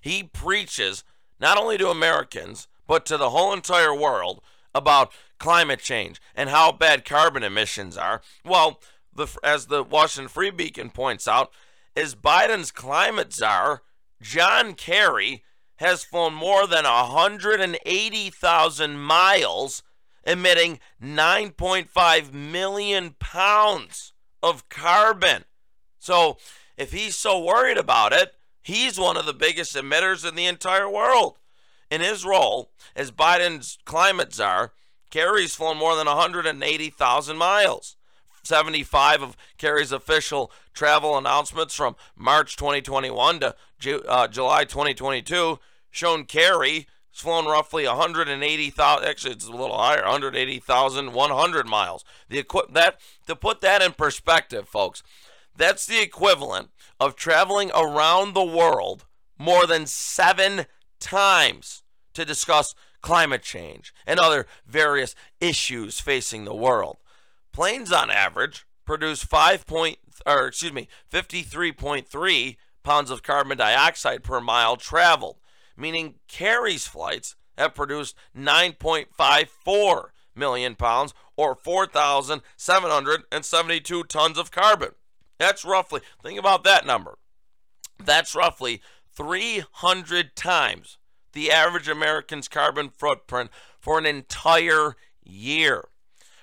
he 0.02 0.24
preaches 0.24 1.04
not 1.40 1.58
only 1.58 1.78
to 1.78 1.90
Americans, 1.90 2.68
but 2.88 3.06
to 3.06 3.18
the 3.18 3.32
whole 3.32 3.54
entire 3.54 3.94
world 3.94 4.42
about 4.74 5.12
climate 5.40 5.80
change 5.80 6.22
and 6.36 6.50
how 6.50 6.72
bad 6.72 7.06
carbon 7.06 7.44
emissions 7.44 7.98
are. 7.98 8.22
Well, 8.44 8.80
the, 9.14 9.28
as 9.44 9.68
the 9.68 9.84
Washington 9.84 10.30
Free 10.30 10.52
Beacon 10.52 10.90
points 10.90 11.28
out, 11.28 11.52
is 11.96 12.16
Biden's 12.16 12.72
climate 12.72 13.34
czar, 13.34 13.84
John 14.22 14.74
Kerry, 14.74 15.44
has 15.78 16.04
flown 16.04 16.34
more 16.34 16.68
than 16.68 16.86
180,000 16.86 19.00
miles, 19.00 19.84
emitting 20.26 20.80
9.5 21.02 22.34
million 22.34 23.16
pounds 23.20 24.14
of 24.42 24.70
carbon. 24.70 25.44
So, 26.00 26.38
if 26.78 26.92
he's 26.92 27.16
so 27.16 27.44
worried 27.44 27.78
about 27.78 28.14
it, 28.14 28.34
he's 28.66 29.00
one 29.00 29.16
of 29.16 29.26
the 29.26 29.34
biggest 29.34 29.76
emitters 29.76 30.28
in 30.28 30.36
the 30.36 30.48
entire 30.48 30.90
world. 30.90 31.38
In 31.92 32.02
his 32.02 32.26
role 32.26 32.72
as 32.96 33.12
Biden's 33.12 33.78
climate 33.86 34.34
czar, 34.34 34.74
Kerry's 35.12 35.56
flown 35.56 35.78
more 35.78 35.96
than 35.96 36.08
180,000 36.08 37.38
miles. 37.38 37.96
75 38.44 39.22
of 39.22 39.38
Kerry's 39.58 39.92
official 39.92 40.52
travel 40.74 41.18
announcements 41.18 41.76
from 41.76 41.96
March 42.16 42.58
2021 42.58 43.40
to 43.40 43.56
uh, 44.08 44.28
July 44.28 44.66
2022 44.66 45.60
shown 45.92 46.26
Kerry 46.26 46.88
has 47.12 47.22
flown 47.22 47.46
roughly 47.46 47.88
180,000. 47.88 49.08
Actually, 49.08 49.34
it's 49.34 49.48
a 49.48 49.52
little 49.52 49.78
higher, 49.78 50.04
180,100 50.04 51.66
miles. 51.68 52.04
The 52.30 52.40
equi- 52.40 52.72
that 52.72 53.00
to 53.28 53.36
put 53.36 53.62
that 53.62 53.82
in 53.82 53.94
perspective, 53.94 54.68
folks, 54.68 55.02
that's 55.58 55.86
the 55.86 56.02
equivalent 56.02 56.70
of 57.00 57.16
traveling 57.16 57.72
around 57.72 58.34
the 58.34 58.44
world 58.44 59.06
more 59.38 59.66
than 59.66 59.86
seven 59.86 60.66
times 61.00 61.84
to 62.14 62.26
discuss 62.26 62.76
climate 63.02 63.44
change 63.44 63.94
and 64.08 64.20
other 64.20 64.48
various 64.66 65.14
issues 65.40 66.00
facing 66.00 66.46
the 66.46 66.56
world. 66.56 66.98
Planes 67.52 67.92
on 67.92 68.10
average 68.10 68.66
produce 68.86 69.24
5 69.24 69.66
point 69.66 69.98
or 70.26 70.48
excuse 70.48 70.74
me, 70.74 70.88
53.3 71.12 72.56
pounds 72.84 73.12
of 73.12 73.24
carbon 73.24 73.58
dioxide 73.58 74.24
per 74.24 74.40
mile 74.40 74.78
traveled, 74.78 75.36
meaning 75.76 76.16
Kerry's 76.28 76.88
flights 76.88 77.36
have 77.58 77.76
produced 77.76 78.16
9.54 78.38 80.06
million 80.36 80.76
pounds 80.76 81.14
or 81.38 81.56
4,772 81.56 84.04
tons 84.04 84.38
of 84.38 84.52
carbon. 84.52 84.92
That's 85.38 85.66
roughly, 85.66 86.02
think 86.24 86.40
about 86.40 86.64
that 86.64 86.86
number. 86.86 87.18
That's 88.04 88.36
roughly 88.36 88.82
300 89.16 90.36
times 90.36 90.98
the 91.34 91.52
average 91.52 91.90
American's 91.90 92.48
carbon 92.48 92.90
footprint 92.90 93.50
for 93.80 93.98
an 94.00 94.06
entire 94.06 94.96
year. 95.24 95.86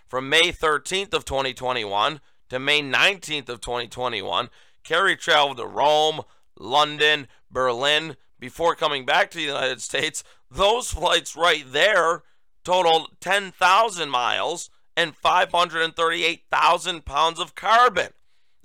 From 0.06 0.28
May 0.28 0.52
13th 0.52 1.14
of 1.14 1.24
2021 1.24 2.20
to 2.50 2.58
May 2.58 2.82
19th 2.82 3.48
of 3.48 3.60
2021, 3.62 4.50
Kerry 4.84 5.16
traveled 5.16 5.56
to 5.56 5.66
Rome, 5.66 6.20
London, 6.58 7.28
Berlin 7.50 8.16
before 8.38 8.74
coming 8.74 9.06
back 9.06 9.30
to 9.30 9.38
the 9.38 9.44
United 9.44 9.80
States. 9.80 10.22
Those 10.50 10.92
flights 10.92 11.34
right 11.34 11.64
there 11.66 12.22
totaled 12.64 13.16
10,000 13.20 14.10
miles 14.10 14.68
and 14.96 15.16
538,000 15.16 17.04
pounds 17.04 17.38
of 17.38 17.54
carbon. 17.54 18.08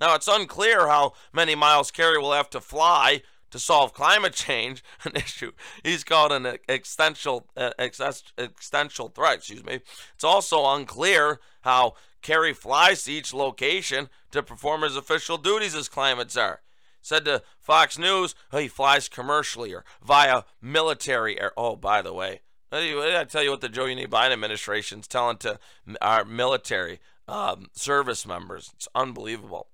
Now, 0.00 0.14
it's 0.14 0.28
unclear 0.28 0.88
how 0.88 1.12
many 1.32 1.54
miles 1.54 1.90
Kerry 1.90 2.18
will 2.18 2.32
have 2.32 2.50
to 2.50 2.60
fly 2.60 3.22
to 3.50 3.58
solve 3.58 3.94
climate 3.94 4.34
change, 4.34 4.84
an 5.04 5.16
issue 5.16 5.52
he's 5.82 6.04
called 6.04 6.32
an 6.32 6.58
existential 6.68 7.46
uh, 7.56 7.70
existential 7.78 9.08
threat. 9.08 9.38
Excuse 9.38 9.64
me. 9.64 9.80
It's 10.14 10.24
also 10.24 10.66
unclear 10.74 11.40
how 11.62 11.94
Kerry 12.22 12.52
flies 12.52 13.04
to 13.04 13.12
each 13.12 13.32
location 13.32 14.08
to 14.32 14.42
perform 14.42 14.82
his 14.82 14.96
official 14.96 15.38
duties 15.38 15.74
as 15.74 15.88
climate 15.88 16.30
czar. 16.30 16.60
Said 17.00 17.24
to 17.24 17.42
Fox 17.58 17.96
News, 17.96 18.34
oh, 18.52 18.58
he 18.58 18.68
flies 18.68 19.08
commercially 19.08 19.72
or 19.72 19.84
via 20.04 20.42
military 20.60 21.40
air. 21.40 21.52
Oh, 21.56 21.76
by 21.76 22.02
the 22.02 22.12
way, 22.12 22.40
I 22.70 23.24
tell 23.28 23.42
you 23.42 23.50
what 23.50 23.60
the 23.60 23.68
Joe 23.68 23.86
Biden 23.86 24.32
administration 24.32 25.00
is 25.00 25.06
telling 25.06 25.38
to 25.38 25.58
our 26.02 26.24
military 26.24 27.00
um, 27.26 27.68
service 27.72 28.26
members. 28.26 28.72
It's 28.74 28.88
unbelievable. 28.94 29.68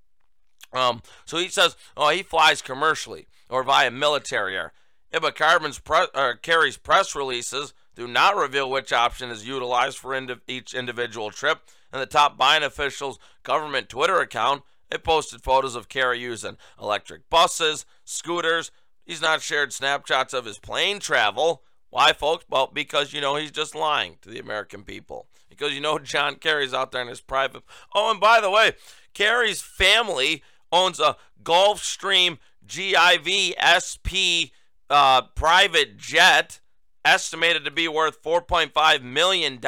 Um, 0.74 1.02
so 1.24 1.38
he 1.38 1.48
says, 1.48 1.76
oh, 1.96 2.10
he 2.10 2.22
flies 2.22 2.60
commercially 2.60 3.26
or 3.48 3.62
via 3.62 3.90
military 3.90 4.56
air. 4.56 4.72
Yeah, 5.12 5.20
but 5.20 5.36
Carbon's 5.36 5.78
pre- 5.78 6.08
uh, 6.12 6.32
Kerry's 6.42 6.76
press 6.76 7.14
releases 7.14 7.72
do 7.94 8.08
not 8.08 8.36
reveal 8.36 8.68
which 8.68 8.92
option 8.92 9.30
is 9.30 9.46
utilized 9.46 9.98
for 9.98 10.20
each 10.48 10.74
individual 10.74 11.30
trip. 11.30 11.60
And 11.92 12.02
the 12.02 12.06
top 12.06 12.36
Biden 12.36 12.64
official's 12.64 13.20
government 13.44 13.88
Twitter 13.88 14.18
account, 14.18 14.64
it 14.90 15.04
posted 15.04 15.42
photos 15.42 15.76
of 15.76 15.88
Kerry 15.88 16.18
using 16.18 16.56
electric 16.80 17.30
buses, 17.30 17.86
scooters. 18.04 18.72
He's 19.04 19.22
not 19.22 19.42
shared 19.42 19.72
snapshots 19.72 20.34
of 20.34 20.44
his 20.44 20.58
plane 20.58 20.98
travel. 20.98 21.62
Why, 21.90 22.12
folks? 22.12 22.44
Well, 22.50 22.68
because 22.72 23.12
you 23.12 23.20
know 23.20 23.36
he's 23.36 23.52
just 23.52 23.76
lying 23.76 24.16
to 24.22 24.28
the 24.28 24.40
American 24.40 24.82
people. 24.82 25.26
Because 25.48 25.72
you 25.72 25.80
know 25.80 26.00
John 26.00 26.34
Kerry's 26.36 26.74
out 26.74 26.90
there 26.90 27.02
in 27.02 27.06
his 27.06 27.20
private. 27.20 27.62
Oh, 27.94 28.10
and 28.10 28.18
by 28.18 28.40
the 28.40 28.50
way, 28.50 28.72
Kerry's 29.12 29.62
family 29.62 30.42
owns 30.74 30.98
a 30.98 31.16
Gulfstream 31.42 32.38
GIV 32.66 33.54
SP 33.62 34.50
uh, 34.90 35.22
private 35.34 35.96
jet, 35.96 36.60
estimated 37.04 37.64
to 37.64 37.70
be 37.70 37.86
worth 37.88 38.22
$4.5 38.22 39.02
million. 39.02 39.60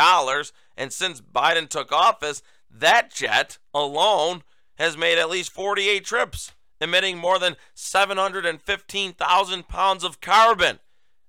And 0.76 0.92
since 0.92 1.20
Biden 1.20 1.68
took 1.68 1.92
office, 1.92 2.42
that 2.70 3.14
jet 3.14 3.58
alone 3.72 4.42
has 4.78 4.96
made 4.96 5.18
at 5.18 5.30
least 5.30 5.52
48 5.52 6.04
trips, 6.04 6.52
emitting 6.80 7.18
more 7.18 7.38
than 7.38 7.56
715,000 7.74 9.68
pounds 9.68 10.04
of 10.04 10.20
carbon 10.20 10.80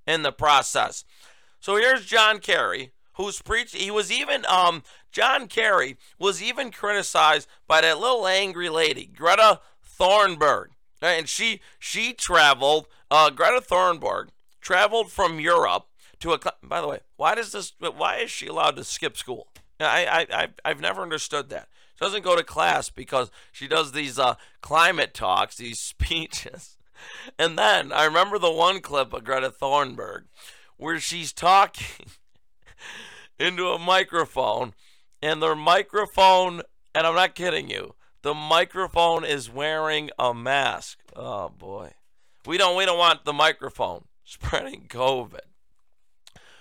in 0.06 0.24
the 0.24 0.32
process. 0.32 1.06
So 1.60 1.76
here's 1.76 2.06
John 2.06 2.40
Kerry, 2.40 2.92
who's 3.14 3.42
preached. 3.42 3.76
He 3.76 3.92
was 3.92 4.12
even 4.12 4.46
um, 4.48 4.84
John 5.18 5.48
Kerry 5.48 5.98
was 6.20 6.44
even 6.44 6.70
criticized 6.70 7.48
by 7.68 7.82
that 7.82 8.00
little 8.00 8.28
angry 8.28 8.70
lady, 8.70 9.08
Greta 9.08 9.62
Thunberg, 10.00 10.68
and 11.02 11.28
she 11.28 11.60
she 11.80 12.14
traveled. 12.14 12.86
Uh, 13.10 13.32
Greta 13.32 13.60
Thunberg 13.60 14.28
traveled 14.62 15.12
from 15.12 15.40
Europe 15.40 15.88
to 16.20 16.34
a. 16.34 16.40
By 16.62 16.82
the 16.82 16.88
way, 16.88 17.00
why 17.16 17.34
does 17.34 17.52
this? 17.52 17.74
Why 17.80 18.18
is 18.18 18.30
she 18.30 18.46
allowed 18.46 18.76
to 18.76 18.84
skip 18.84 19.18
school? 19.18 19.48
I, 19.80 20.28
I, 20.32 20.48
I've 20.64 20.82
never 20.82 21.02
understood 21.02 21.50
that. 21.50 21.68
She 21.96 22.06
doesn't 22.06 22.24
go 22.24 22.36
to 22.36 22.44
class 22.44 22.92
because 22.92 23.32
she 23.52 23.68
does 23.68 23.94
these 23.94 24.20
uh, 24.20 24.36
climate 24.62 25.16
talks, 25.16 25.56
these 25.56 25.80
speeches. 25.96 26.78
And 27.40 27.58
then 27.58 27.92
I 27.92 28.06
remember 28.06 28.38
the 28.38 28.52
one 28.52 28.82
clip 28.82 29.14
of 29.14 29.24
Greta 29.24 29.50
Thunberg 29.50 30.26
where 30.78 31.00
she's 31.00 31.34
talking 31.34 32.06
into 33.40 33.70
a 33.70 33.80
microphone, 33.80 34.76
and 35.22 35.42
their 35.42 35.56
microphone, 35.56 36.62
and 36.94 37.08
I'm 37.08 37.16
not 37.16 37.36
kidding 37.36 37.70
you, 37.70 37.96
the 38.22 38.34
microphone 38.34 39.24
is 39.24 39.50
wearing 39.50 40.10
a 40.18 40.34
mask. 40.34 41.00
Oh 41.16 41.50
boy. 41.50 41.94
We 42.46 42.58
don't 42.58 42.76
we 42.76 42.86
don't 42.86 42.98
want 42.98 43.26
the 43.26 43.34
microphone 43.34 44.06
spreading 44.24 44.88
COVID. 44.88 45.42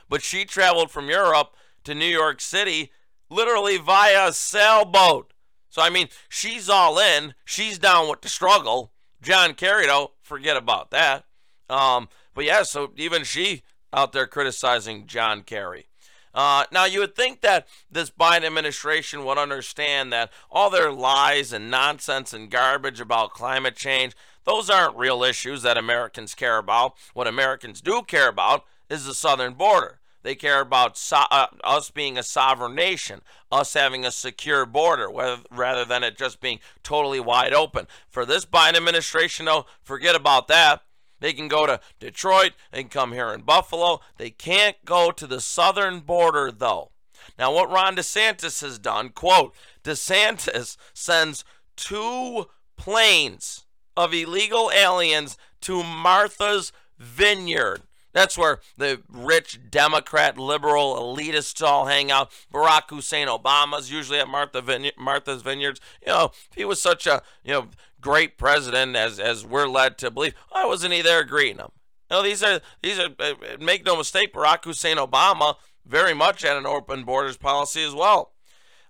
But 0.08 0.22
she 0.22 0.44
traveled 0.44 0.90
from 0.90 1.08
Europe 1.08 1.54
to 1.84 1.94
New 1.94 2.06
York 2.06 2.40
City 2.40 2.92
literally 3.28 3.78
via 3.78 4.32
sailboat. 4.32 5.32
So 5.68 5.82
I 5.82 5.90
mean, 5.90 6.08
she's 6.28 6.68
all 6.68 6.98
in. 6.98 7.34
She's 7.44 7.78
down 7.78 8.08
with 8.08 8.22
the 8.22 8.28
struggle. 8.28 8.92
John 9.22 9.54
Kerry, 9.54 9.86
though, 9.86 10.12
forget 10.22 10.56
about 10.56 10.90
that. 10.90 11.24
Um, 11.68 12.08
but 12.34 12.44
yeah, 12.44 12.62
so 12.62 12.92
even 12.96 13.24
she 13.24 13.62
out 13.92 14.12
there 14.12 14.26
criticizing 14.26 15.06
John 15.06 15.42
Kerry. 15.42 15.88
Uh, 16.36 16.64
now, 16.70 16.84
you 16.84 17.00
would 17.00 17.16
think 17.16 17.40
that 17.40 17.66
this 17.90 18.10
Biden 18.10 18.44
administration 18.44 19.24
would 19.24 19.38
understand 19.38 20.12
that 20.12 20.30
all 20.50 20.68
their 20.68 20.92
lies 20.92 21.50
and 21.50 21.70
nonsense 21.70 22.34
and 22.34 22.50
garbage 22.50 23.00
about 23.00 23.32
climate 23.32 23.74
change, 23.74 24.14
those 24.44 24.68
aren't 24.68 24.98
real 24.98 25.24
issues 25.24 25.62
that 25.62 25.78
Americans 25.78 26.34
care 26.34 26.58
about. 26.58 26.94
What 27.14 27.26
Americans 27.26 27.80
do 27.80 28.02
care 28.02 28.28
about 28.28 28.66
is 28.90 29.06
the 29.06 29.14
southern 29.14 29.54
border. 29.54 29.98
They 30.22 30.34
care 30.34 30.60
about 30.60 30.98
so- 30.98 31.24
uh, 31.30 31.46
us 31.64 31.90
being 31.90 32.18
a 32.18 32.22
sovereign 32.22 32.74
nation, 32.74 33.22
us 33.50 33.72
having 33.72 34.04
a 34.04 34.10
secure 34.10 34.66
border, 34.66 35.10
whether, 35.10 35.42
rather 35.50 35.86
than 35.86 36.04
it 36.04 36.18
just 36.18 36.40
being 36.40 36.60
totally 36.82 37.20
wide 37.20 37.54
open. 37.54 37.86
For 38.08 38.26
this 38.26 38.44
Biden 38.44 38.76
administration, 38.76 39.46
though, 39.46 39.64
forget 39.82 40.14
about 40.14 40.48
that. 40.48 40.82
They 41.20 41.32
can 41.32 41.48
go 41.48 41.66
to 41.66 41.80
Detroit 41.98 42.52
and 42.72 42.90
come 42.90 43.12
here 43.12 43.32
in 43.32 43.42
Buffalo. 43.42 44.00
They 44.16 44.30
can't 44.30 44.76
go 44.84 45.10
to 45.10 45.26
the 45.26 45.40
southern 45.40 46.00
border, 46.00 46.52
though. 46.52 46.90
Now, 47.38 47.52
what 47.52 47.70
Ron 47.70 47.96
DeSantis 47.96 48.60
has 48.62 48.78
done, 48.78 49.10
quote, 49.10 49.54
DeSantis 49.84 50.76
sends 50.94 51.44
two 51.76 52.46
planes 52.76 53.64
of 53.96 54.14
illegal 54.14 54.70
aliens 54.74 55.36
to 55.62 55.82
Martha's 55.82 56.72
Vineyard. 56.98 57.82
That's 58.12 58.38
where 58.38 58.60
the 58.78 59.02
rich 59.10 59.58
Democrat, 59.70 60.38
liberal, 60.38 60.96
elitists 60.96 61.62
all 61.62 61.84
hang 61.84 62.10
out. 62.10 62.30
Barack 62.50 62.88
Hussein 62.88 63.28
Obama's 63.28 63.90
usually 63.92 64.18
at 64.18 64.26
Martha 64.26 64.62
Martha's 64.96 65.42
Vineyards. 65.42 65.82
You 66.00 66.12
know, 66.12 66.30
he 66.54 66.64
was 66.64 66.80
such 66.80 67.06
a 67.06 67.22
you 67.44 67.52
know 67.52 67.68
great 68.06 68.38
president 68.38 68.94
as 68.94 69.18
as 69.18 69.44
we're 69.44 69.66
led 69.66 69.98
to 69.98 70.12
believe. 70.12 70.32
Why 70.50 70.64
wasn't 70.64 70.94
he 70.94 71.02
there 71.02 71.24
greeting 71.24 71.56
them? 71.56 71.72
You 72.08 72.16
know, 72.16 72.22
these 72.22 72.40
are 72.40 72.60
these 72.80 73.00
are 73.00 73.08
uh, 73.18 73.34
make 73.58 73.84
no 73.84 73.96
mistake, 73.96 74.32
Barack 74.32 74.64
Hussein 74.64 74.96
Obama 74.96 75.56
very 75.84 76.14
much 76.14 76.42
had 76.42 76.56
an 76.56 76.66
open 76.66 77.02
borders 77.02 77.36
policy 77.36 77.82
as 77.82 77.94
well. 77.94 78.32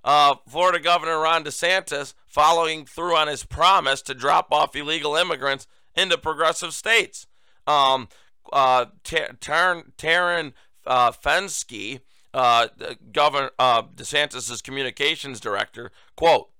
Uh, 0.04 0.34
Florida 0.46 0.78
Governor 0.78 1.18
Ron 1.18 1.44
DeSantis 1.44 2.12
following 2.26 2.84
through 2.84 3.16
on 3.16 3.26
his 3.26 3.42
promise 3.42 4.02
to 4.02 4.14
drop 4.14 4.48
off 4.52 4.76
illegal 4.76 5.16
immigrants 5.16 5.66
into 5.94 6.18
progressive 6.18 6.74
states. 6.74 7.26
Um, 7.66 8.08
uh, 8.52 8.86
Taryn 9.02 10.52
uh, 10.86 11.10
Fenske, 11.10 12.00
uh, 12.34 12.68
Governor 13.12 13.50
uh, 13.58 13.82
DeSantis's 13.82 14.60
communications 14.60 15.40
director, 15.40 15.90
quote, 16.16 16.50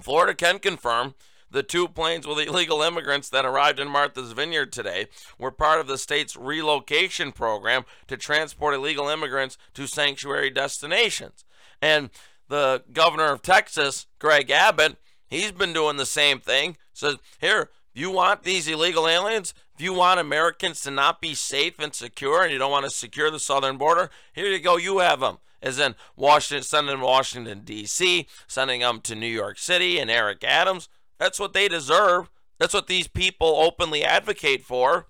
Florida 0.00 0.34
can 0.34 0.58
confirm 0.58 1.14
the 1.50 1.62
two 1.62 1.88
planes 1.88 2.26
with 2.26 2.38
illegal 2.38 2.82
immigrants 2.82 3.28
that 3.30 3.44
arrived 3.44 3.80
in 3.80 3.88
Martha's 3.88 4.32
Vineyard 4.32 4.72
today 4.72 5.06
were 5.38 5.50
part 5.50 5.80
of 5.80 5.86
the 5.86 5.98
state's 5.98 6.36
relocation 6.36 7.32
program 7.32 7.84
to 8.06 8.16
transport 8.16 8.74
illegal 8.74 9.08
immigrants 9.08 9.56
to 9.74 9.86
sanctuary 9.86 10.50
destinations. 10.50 11.44
And 11.80 12.10
the 12.48 12.82
governor 12.92 13.32
of 13.32 13.42
Texas, 13.42 14.06
Greg 14.18 14.50
Abbott, 14.50 14.96
he's 15.28 15.52
been 15.52 15.72
doing 15.72 15.96
the 15.96 16.06
same 16.06 16.40
thing. 16.40 16.76
Says, 16.92 17.16
here, 17.40 17.70
if 17.94 18.00
you 18.00 18.10
want 18.10 18.42
these 18.42 18.68
illegal 18.68 19.08
aliens? 19.08 19.54
If 19.74 19.82
you 19.82 19.92
want 19.92 20.18
Americans 20.18 20.80
to 20.82 20.90
not 20.90 21.20
be 21.20 21.34
safe 21.34 21.78
and 21.78 21.94
secure 21.94 22.42
and 22.42 22.52
you 22.52 22.58
don't 22.58 22.72
want 22.72 22.84
to 22.84 22.90
secure 22.90 23.30
the 23.30 23.38
southern 23.38 23.76
border, 23.76 24.10
here 24.32 24.46
you 24.46 24.58
go, 24.58 24.76
you 24.76 24.98
have 24.98 25.20
them. 25.20 25.38
As 25.62 25.78
in 25.78 25.94
Washington, 26.16 26.62
sending 26.62 27.00
Washington, 27.00 27.62
D.C., 27.64 28.26
sending 28.46 28.80
them 28.80 29.00
to 29.02 29.14
New 29.14 29.26
York 29.26 29.58
City 29.58 29.98
and 29.98 30.10
Eric 30.10 30.44
Adams. 30.44 30.88
That's 31.18 31.40
what 31.40 31.52
they 31.52 31.68
deserve. 31.68 32.30
That's 32.58 32.74
what 32.74 32.86
these 32.86 33.08
people 33.08 33.56
openly 33.58 34.04
advocate 34.04 34.62
for. 34.64 35.06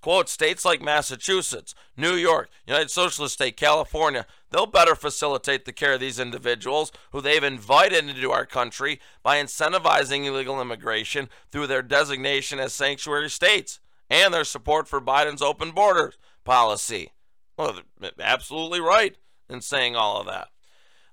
Quote, 0.00 0.28
states 0.28 0.64
like 0.64 0.80
Massachusetts, 0.82 1.74
New 1.96 2.14
York, 2.14 2.48
United 2.66 2.90
Socialist 2.90 3.34
State, 3.34 3.56
California, 3.56 4.26
they'll 4.50 4.66
better 4.66 4.94
facilitate 4.94 5.64
the 5.64 5.72
care 5.72 5.94
of 5.94 6.00
these 6.00 6.20
individuals 6.20 6.92
who 7.10 7.20
they've 7.20 7.42
invited 7.42 8.08
into 8.08 8.30
our 8.30 8.46
country 8.46 9.00
by 9.22 9.42
incentivizing 9.42 10.24
illegal 10.24 10.60
immigration 10.60 11.28
through 11.50 11.66
their 11.66 11.82
designation 11.82 12.60
as 12.60 12.72
sanctuary 12.72 13.28
states 13.28 13.80
and 14.08 14.32
their 14.32 14.44
support 14.44 14.86
for 14.86 15.00
Biden's 15.00 15.42
open 15.42 15.72
borders 15.72 16.16
policy. 16.44 17.10
Well, 17.58 17.80
absolutely 18.20 18.80
right 18.80 19.16
in 19.48 19.60
saying 19.60 19.96
all 19.96 20.20
of 20.20 20.26
that. 20.26 20.48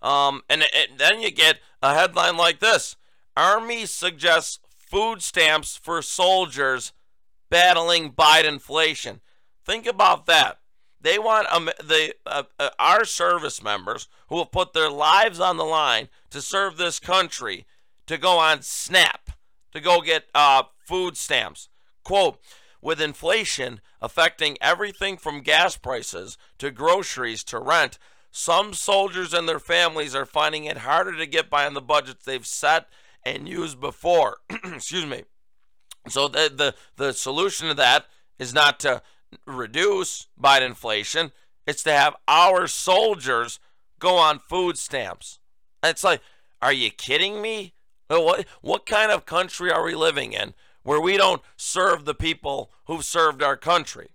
Um, 0.08 0.42
and, 0.50 0.64
and 0.76 1.00
then 1.00 1.22
you 1.22 1.32
get 1.32 1.60
a 1.82 1.94
headline 1.96 2.38
like 2.38 2.60
this 2.60 2.98
Army 3.36 3.86
suggests 3.86 4.60
food 4.78 5.22
stamps 5.22 5.76
for 5.76 6.02
soldiers 6.02 6.94
battling 7.50 8.12
Biden 8.12 8.46
inflation. 8.46 9.22
Think 9.66 9.86
about 9.86 10.26
that. 10.28 10.60
They 11.00 11.20
want 11.20 11.48
um, 11.52 11.66
the 11.84 12.16
uh, 12.26 12.44
uh, 12.58 12.70
our 12.80 13.04
service 13.04 13.62
members 13.62 14.08
who 14.30 14.38
have 14.38 14.52
put 14.52 14.74
their 14.74 14.90
lives 14.90 15.40
on 15.40 15.58
the 15.58 15.66
line 15.66 16.08
to 16.30 16.42
serve 16.42 16.78
this 16.78 17.00
country 17.00 17.66
to 18.08 18.18
go 18.18 18.38
on 18.40 18.62
SNAP 18.62 19.32
to 19.74 19.82
go 19.82 20.02
get 20.02 20.26
uh, 20.34 20.64
food 20.78 21.18
stamps. 21.18 21.68
Quote: 22.04 22.40
With 22.82 23.02
inflation 23.02 23.82
affecting 24.02 24.58
everything 24.62 25.18
from 25.18 25.42
gas 25.42 25.76
prices 25.76 26.38
to 26.60 26.72
groceries 26.72 27.44
to 27.46 27.60
rent, 27.60 28.00
some 28.32 28.74
soldiers 28.74 29.34
and 29.34 29.48
their 29.48 29.60
families 29.60 30.16
are 30.16 30.26
finding 30.26 30.64
it 30.66 30.78
harder 30.78 31.16
to 31.18 31.26
get 31.26 31.50
by 31.50 31.66
on 31.66 31.74
the 31.74 31.82
budgets 31.82 32.24
they've 32.24 32.48
set 32.48 32.88
and 33.26 33.48
used 33.48 33.80
before. 33.80 34.38
Excuse 34.50 35.06
me. 35.06 35.24
So 36.10 36.28
the, 36.28 36.52
the 36.54 36.76
the 36.98 37.14
solution 37.14 37.68
to 37.70 37.74
that 37.76 38.06
is 38.38 38.54
not 38.54 38.80
to 38.82 39.02
reduce 39.46 40.28
Biden 40.40 40.68
inflation. 40.68 41.32
It's 41.66 41.84
to 41.84 41.94
have 41.94 42.16
our 42.28 42.68
soldiers 42.68 43.60
go 44.00 44.18
on 44.18 44.40
food 44.40 44.78
stamps. 44.78 45.40
It's 45.82 46.04
like, 46.04 46.22
are 46.62 46.74
you 46.74 46.92
kidding 46.92 47.42
me? 47.42 47.74
What 48.10 48.46
what 48.62 48.86
kind 48.86 49.12
of 49.12 49.26
country 49.26 49.72
are 49.72 49.84
we 49.84 49.96
living 49.96 50.34
in 50.34 50.54
where 50.84 51.00
we 51.00 51.18
don't 51.18 51.42
serve 51.56 52.06
the 52.06 52.14
people 52.14 52.72
who've 52.86 53.06
served 53.06 53.42
our 53.42 53.58
country? 53.58 54.10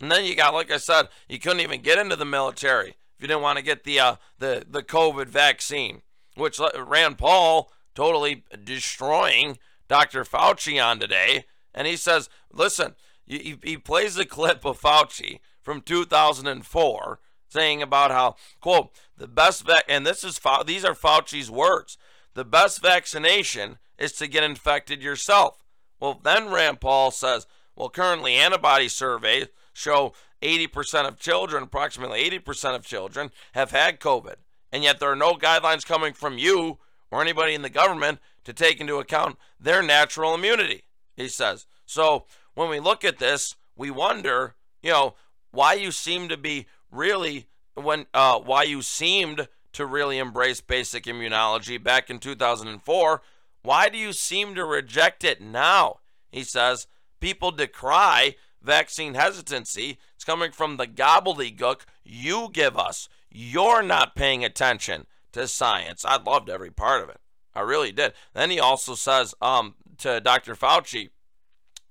And 0.00 0.10
then 0.10 0.24
you 0.24 0.34
got, 0.34 0.52
like 0.52 0.70
I 0.70 0.78
said, 0.78 1.08
you 1.28 1.38
couldn't 1.38 1.60
even 1.60 1.80
get 1.80 1.98
into 1.98 2.16
the 2.16 2.24
military 2.24 2.90
if 2.90 3.20
you 3.20 3.28
didn't 3.28 3.42
want 3.42 3.58
to 3.58 3.64
get 3.64 3.84
the 3.84 4.00
uh, 4.00 4.16
the 4.38 4.64
the 4.68 4.82
COVID 4.82 5.28
vaccine, 5.28 6.02
which 6.36 6.60
Rand 6.76 7.18
Paul 7.18 7.72
totally 7.94 8.44
destroying 8.64 9.58
Dr. 9.88 10.24
Fauci 10.24 10.82
on 10.82 10.98
today. 10.98 11.44
And 11.74 11.86
he 11.86 11.96
says, 11.96 12.28
listen, 12.52 12.94
he, 13.26 13.58
he 13.62 13.76
plays 13.76 14.16
a 14.16 14.24
clip 14.24 14.64
of 14.64 14.80
Fauci 14.80 15.40
from 15.62 15.80
2004 15.80 17.20
saying 17.48 17.82
about 17.82 18.10
how, 18.10 18.36
quote, 18.60 18.90
the 19.16 19.28
best, 19.28 19.68
and 19.88 20.06
this 20.06 20.24
is, 20.24 20.40
these 20.66 20.84
are 20.84 20.94
Fauci's 20.94 21.50
words, 21.50 21.98
the 22.34 22.44
best 22.44 22.80
vaccination 22.80 23.78
is 23.98 24.12
to 24.12 24.26
get 24.26 24.42
infected 24.42 25.02
yourself. 25.02 25.62
Well, 26.00 26.18
then 26.22 26.50
Rand 26.50 26.80
Paul 26.80 27.10
says, 27.10 27.46
well, 27.76 27.90
currently 27.90 28.34
antibody 28.34 28.88
surveys 28.88 29.48
show 29.72 30.14
80% 30.42 31.06
of 31.06 31.18
children, 31.18 31.62
approximately 31.62 32.28
80% 32.28 32.74
of 32.74 32.84
children, 32.84 33.30
have 33.52 33.70
had 33.70 34.00
COVID. 34.00 34.36
And 34.72 34.82
yet 34.82 34.98
there 34.98 35.12
are 35.12 35.16
no 35.16 35.34
guidelines 35.34 35.86
coming 35.86 36.14
from 36.14 36.38
you 36.38 36.78
or 37.12 37.20
anybody 37.20 37.54
in 37.54 37.62
the 37.62 37.70
government 37.70 38.18
to 38.42 38.52
take 38.52 38.80
into 38.80 38.96
account 38.96 39.36
their 39.60 39.82
natural 39.82 40.34
immunity, 40.34 40.82
he 41.14 41.28
says. 41.28 41.66
So 41.84 42.24
when 42.54 42.70
we 42.70 42.80
look 42.80 43.04
at 43.04 43.18
this, 43.18 43.54
we 43.76 43.90
wonder, 43.90 44.54
you 44.82 44.90
know, 44.90 45.14
why 45.50 45.74
you 45.74 45.92
seem 45.92 46.28
to 46.30 46.38
be 46.38 46.66
really 46.90 47.46
when 47.74 48.06
uh, 48.12 48.38
why 48.40 48.62
you 48.64 48.80
seemed 48.82 49.46
to 49.74 49.86
really 49.86 50.18
embrace 50.18 50.60
basic 50.60 51.04
immunology 51.04 51.82
back 51.82 52.10
in 52.10 52.18
2004. 52.18 53.22
Why 53.62 53.88
do 53.88 53.98
you 53.98 54.12
seem 54.12 54.54
to 54.54 54.64
reject 54.64 55.22
it 55.22 55.40
now? 55.40 56.00
He 56.30 56.44
says 56.44 56.86
people 57.20 57.50
decry 57.50 58.36
vaccine 58.62 59.14
hesitancy. 59.14 59.98
It's 60.14 60.24
coming 60.24 60.50
from 60.50 60.76
the 60.76 60.86
gobbledygook 60.86 61.82
you 62.04 62.48
give 62.52 62.78
us. 62.78 63.08
You're 63.30 63.82
not 63.82 64.16
paying 64.16 64.44
attention 64.44 65.06
to 65.32 65.48
science. 65.48 66.04
I 66.04 66.20
loved 66.20 66.48
every 66.48 66.70
part 66.70 67.02
of 67.02 67.08
it. 67.08 67.18
I 67.54 67.60
really 67.60 67.92
did. 67.92 68.12
Then 68.34 68.50
he 68.50 68.60
also 68.60 68.94
says 68.94 69.34
um, 69.42 69.74
to 69.98 70.20
Dr. 70.20 70.54
Fauci, 70.54 71.10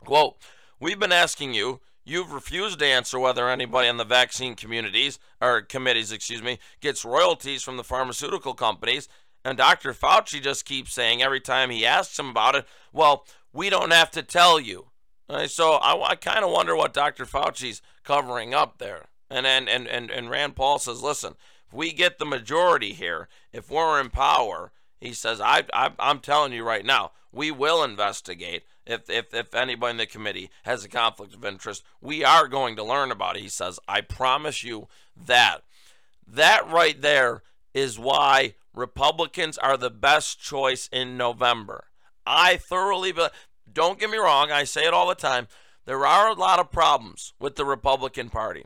quote, 0.04 0.38
We've 0.80 1.00
been 1.00 1.12
asking 1.12 1.54
you, 1.54 1.80
you've 2.04 2.32
refused 2.32 2.80
to 2.80 2.86
answer 2.86 3.20
whether 3.20 3.48
anybody 3.48 3.88
in 3.88 3.98
the 3.98 4.04
vaccine 4.04 4.56
communities, 4.56 5.20
or 5.40 5.62
committees, 5.62 6.12
excuse 6.12 6.42
me, 6.42 6.58
gets 6.80 7.06
royalties 7.06 7.62
from 7.62 7.78
the 7.78 7.84
pharmaceutical 7.84 8.56
companies. 8.56 9.08
And 9.46 9.58
Dr. 9.58 9.94
Fauci 9.94 10.42
just 10.42 10.66
keeps 10.66 10.94
saying 10.94 11.22
every 11.22 11.40
time 11.40 11.70
he 11.70 11.86
asks 11.86 12.18
him 12.18 12.30
about 12.30 12.56
it, 12.56 12.66
well, 12.92 13.26
we 13.54 13.70
don't 13.70 13.94
have 13.94 14.12
to 14.12 14.24
tell 14.24 14.60
you. 14.60 14.88
Right, 15.30 15.50
so 15.50 15.74
I, 15.74 16.10
I 16.10 16.16
kind 16.16 16.44
of 16.44 16.52
wonder 16.52 16.76
what 16.76 16.94
Dr. 16.94 17.26
Fauci's 17.26 17.82
covering 18.04 18.54
up 18.54 18.80
there. 18.80 19.06
And, 19.30 19.48
and, 19.48 19.70
and, 19.70 19.88
and, 19.88 20.12
and 20.12 20.30
Rand 20.30 20.56
Paul 20.56 20.78
says, 20.78 21.02
listen, 21.02 21.36
if 21.72 21.78
we 21.78 21.94
get 21.94 22.20
the 22.20 22.26
majority 22.26 22.92
here, 22.92 23.30
if 23.54 23.72
we're 23.72 24.02
in 24.02 24.10
power, 24.10 24.74
he 25.00 25.14
says, 25.14 25.40
I, 25.40 25.64
I, 25.74 25.92
I'm 26.00 26.20
telling 26.20 26.52
you 26.52 26.66
right 26.66 26.86
now, 26.86 27.12
we 27.32 27.50
will 27.50 27.82
investigate 27.82 28.64
if, 28.86 29.10
if, 29.10 29.34
if 29.34 29.56
anybody 29.56 29.92
in 29.92 29.98
the 29.98 30.06
committee 30.06 30.50
has 30.64 30.84
a 30.84 30.90
conflict 30.90 31.34
of 31.34 31.46
interest. 31.46 31.84
We 32.02 32.26
are 32.26 32.50
going 32.50 32.76
to 32.76 32.84
learn 32.84 33.10
about 33.10 33.38
it. 33.38 33.42
He 33.42 33.48
says, 33.48 33.80
I 33.88 34.02
promise 34.02 34.66
you 34.66 34.90
that. 35.16 35.60
That 36.28 36.70
right 36.70 37.02
there 37.02 37.42
is 37.74 37.98
why 37.98 38.56
Republicans 38.74 39.58
are 39.58 39.78
the 39.78 39.90
best 39.90 40.42
choice 40.42 40.90
in 40.92 41.16
November. 41.16 41.86
I 42.28 42.58
thoroughly 42.58 43.14
believe, 43.14 43.32
don't 43.72 43.98
get 43.98 44.10
me 44.10 44.18
wrong, 44.18 44.52
I 44.52 44.66
say 44.66 44.86
it 44.86 44.94
all 44.94 45.08
the 45.08 45.16
time. 45.16 45.48
There 45.86 46.06
are 46.06 46.30
a 46.30 46.34
lot 46.34 46.60
of 46.60 46.70
problems 46.70 47.34
with 47.40 47.56
the 47.56 47.66
Republican 47.66 48.30
Party. 48.30 48.66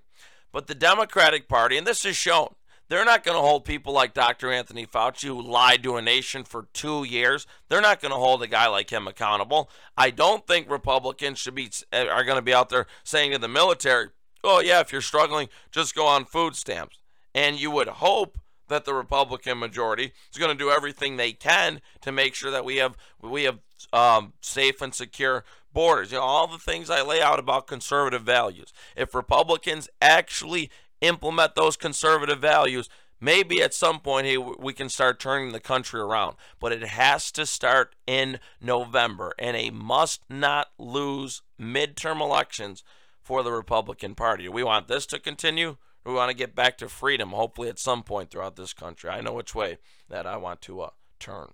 But 0.51 0.65
the 0.65 0.75
Democratic 0.75 1.47
Party, 1.47 1.77
and 1.77 1.85
this 1.85 2.03
is 2.03 2.15
shown, 2.15 2.55
they're 2.87 3.05
not 3.05 3.23
going 3.23 3.37
to 3.37 3.41
hold 3.41 3.65
people 3.65 3.93
like 3.93 4.13
Dr. 4.13 4.51
Anthony 4.51 4.85
Fauci, 4.85 5.27
who 5.27 5.41
lied 5.41 5.83
to 5.83 5.97
a 5.97 6.01
nation 6.01 6.43
for 6.43 6.67
two 6.73 7.03
years. 7.03 7.47
They're 7.67 7.81
not 7.81 8.01
going 8.01 8.11
to 8.11 8.17
hold 8.17 8.43
a 8.43 8.47
guy 8.47 8.67
like 8.67 8.91
him 8.91 9.07
accountable. 9.07 9.69
I 9.97 10.11
don't 10.11 10.45
think 10.45 10.69
Republicans 10.69 11.39
should 11.39 11.55
be 11.55 11.71
are 11.91 12.23
going 12.23 12.37
to 12.37 12.41
be 12.43 12.53
out 12.53 12.69
there 12.69 12.87
saying 13.03 13.31
to 13.31 13.37
the 13.37 13.47
military, 13.47 14.09
"Oh 14.43 14.59
yeah, 14.59 14.79
if 14.79 14.91
you're 14.91 15.01
struggling, 15.01 15.49
just 15.71 15.95
go 15.95 16.05
on 16.05 16.25
food 16.25 16.55
stamps." 16.55 16.99
And 17.33 17.59
you 17.59 17.71
would 17.71 17.87
hope 17.87 18.37
that 18.67 18.85
the 18.85 18.93
Republican 18.93 19.59
majority 19.59 20.13
is 20.31 20.37
going 20.37 20.55
to 20.55 20.63
do 20.63 20.71
everything 20.71 21.17
they 21.17 21.33
can 21.33 21.81
to 22.01 22.11
make 22.11 22.35
sure 22.35 22.51
that 22.51 22.65
we 22.65 22.77
have 22.77 22.95
we 23.21 23.43
have 23.43 23.59
um, 23.93 24.33
safe 24.41 24.81
and 24.81 24.93
secure 24.93 25.43
borders. 25.73 26.11
You 26.11 26.17
know, 26.17 26.23
all 26.23 26.47
the 26.47 26.57
things 26.57 26.89
I 26.89 27.01
lay 27.01 27.21
out 27.21 27.39
about 27.39 27.67
conservative 27.67 28.23
values. 28.23 28.73
If 28.95 29.13
Republicans 29.13 29.89
actually 30.01 30.71
implement 31.07 31.55
those 31.55 31.77
conservative 31.77 32.39
values, 32.39 32.89
maybe 33.19 33.61
at 33.61 33.73
some 33.73 33.99
point 33.99 34.27
hey, 34.27 34.37
we 34.37 34.73
can 34.73 34.89
start 34.89 35.19
turning 35.19 35.51
the 35.51 35.59
country 35.59 35.99
around. 35.99 36.35
But 36.59 36.71
it 36.71 36.83
has 36.83 37.31
to 37.33 37.45
start 37.45 37.95
in 38.05 38.39
November, 38.61 39.33
and 39.39 39.55
a 39.55 39.69
must 39.69 40.21
not 40.29 40.69
lose 40.77 41.41
midterm 41.59 42.21
elections 42.21 42.83
for 43.21 43.43
the 43.43 43.51
Republican 43.51 44.15
Party. 44.15 44.47
We 44.47 44.63
want 44.63 44.87
this 44.87 45.05
to 45.07 45.19
continue. 45.19 45.77
We 46.05 46.13
want 46.13 46.29
to 46.29 46.37
get 46.37 46.55
back 46.55 46.77
to 46.77 46.87
freedom, 46.87 47.31
hopefully 47.31 47.67
at 47.67 47.79
some 47.79 48.03
point 48.03 48.29
throughout 48.29 48.55
this 48.55 48.73
country. 48.73 49.09
I 49.09 49.21
know 49.21 49.33
which 49.33 49.55
way 49.55 49.79
that 50.07 50.27
I 50.27 50.37
want 50.37 50.61
to 50.61 50.81
uh, 50.81 50.89
turn. 51.19 51.47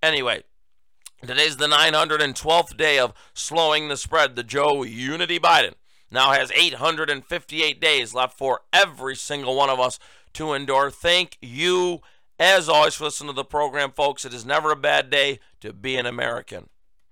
Anyway, 0.00 0.44
today's 1.26 1.56
the 1.56 1.66
912th 1.66 2.76
day 2.76 3.00
of 3.00 3.12
slowing 3.34 3.88
the 3.88 3.96
spread. 3.96 4.36
The 4.36 4.44
Joe 4.44 4.84
Unity 4.84 5.40
Biden 5.40 5.74
now 6.12 6.32
has 6.32 6.52
858 6.52 7.80
days 7.80 8.14
left 8.14 8.36
for 8.36 8.60
every 8.72 9.16
single 9.16 9.56
one 9.56 9.70
of 9.70 9.80
us 9.80 9.98
to 10.34 10.52
endure. 10.52 10.90
Thank 10.90 11.38
you, 11.40 12.00
as 12.38 12.68
always, 12.68 12.94
for 12.94 13.04
listening 13.04 13.30
to 13.30 13.36
the 13.36 13.44
program, 13.44 13.90
folks. 13.90 14.24
It 14.24 14.34
is 14.34 14.44
never 14.44 14.70
a 14.70 14.76
bad 14.76 15.10
day 15.10 15.40
to 15.60 15.72
be 15.72 15.96
an 15.96 16.06
American. 16.06 16.68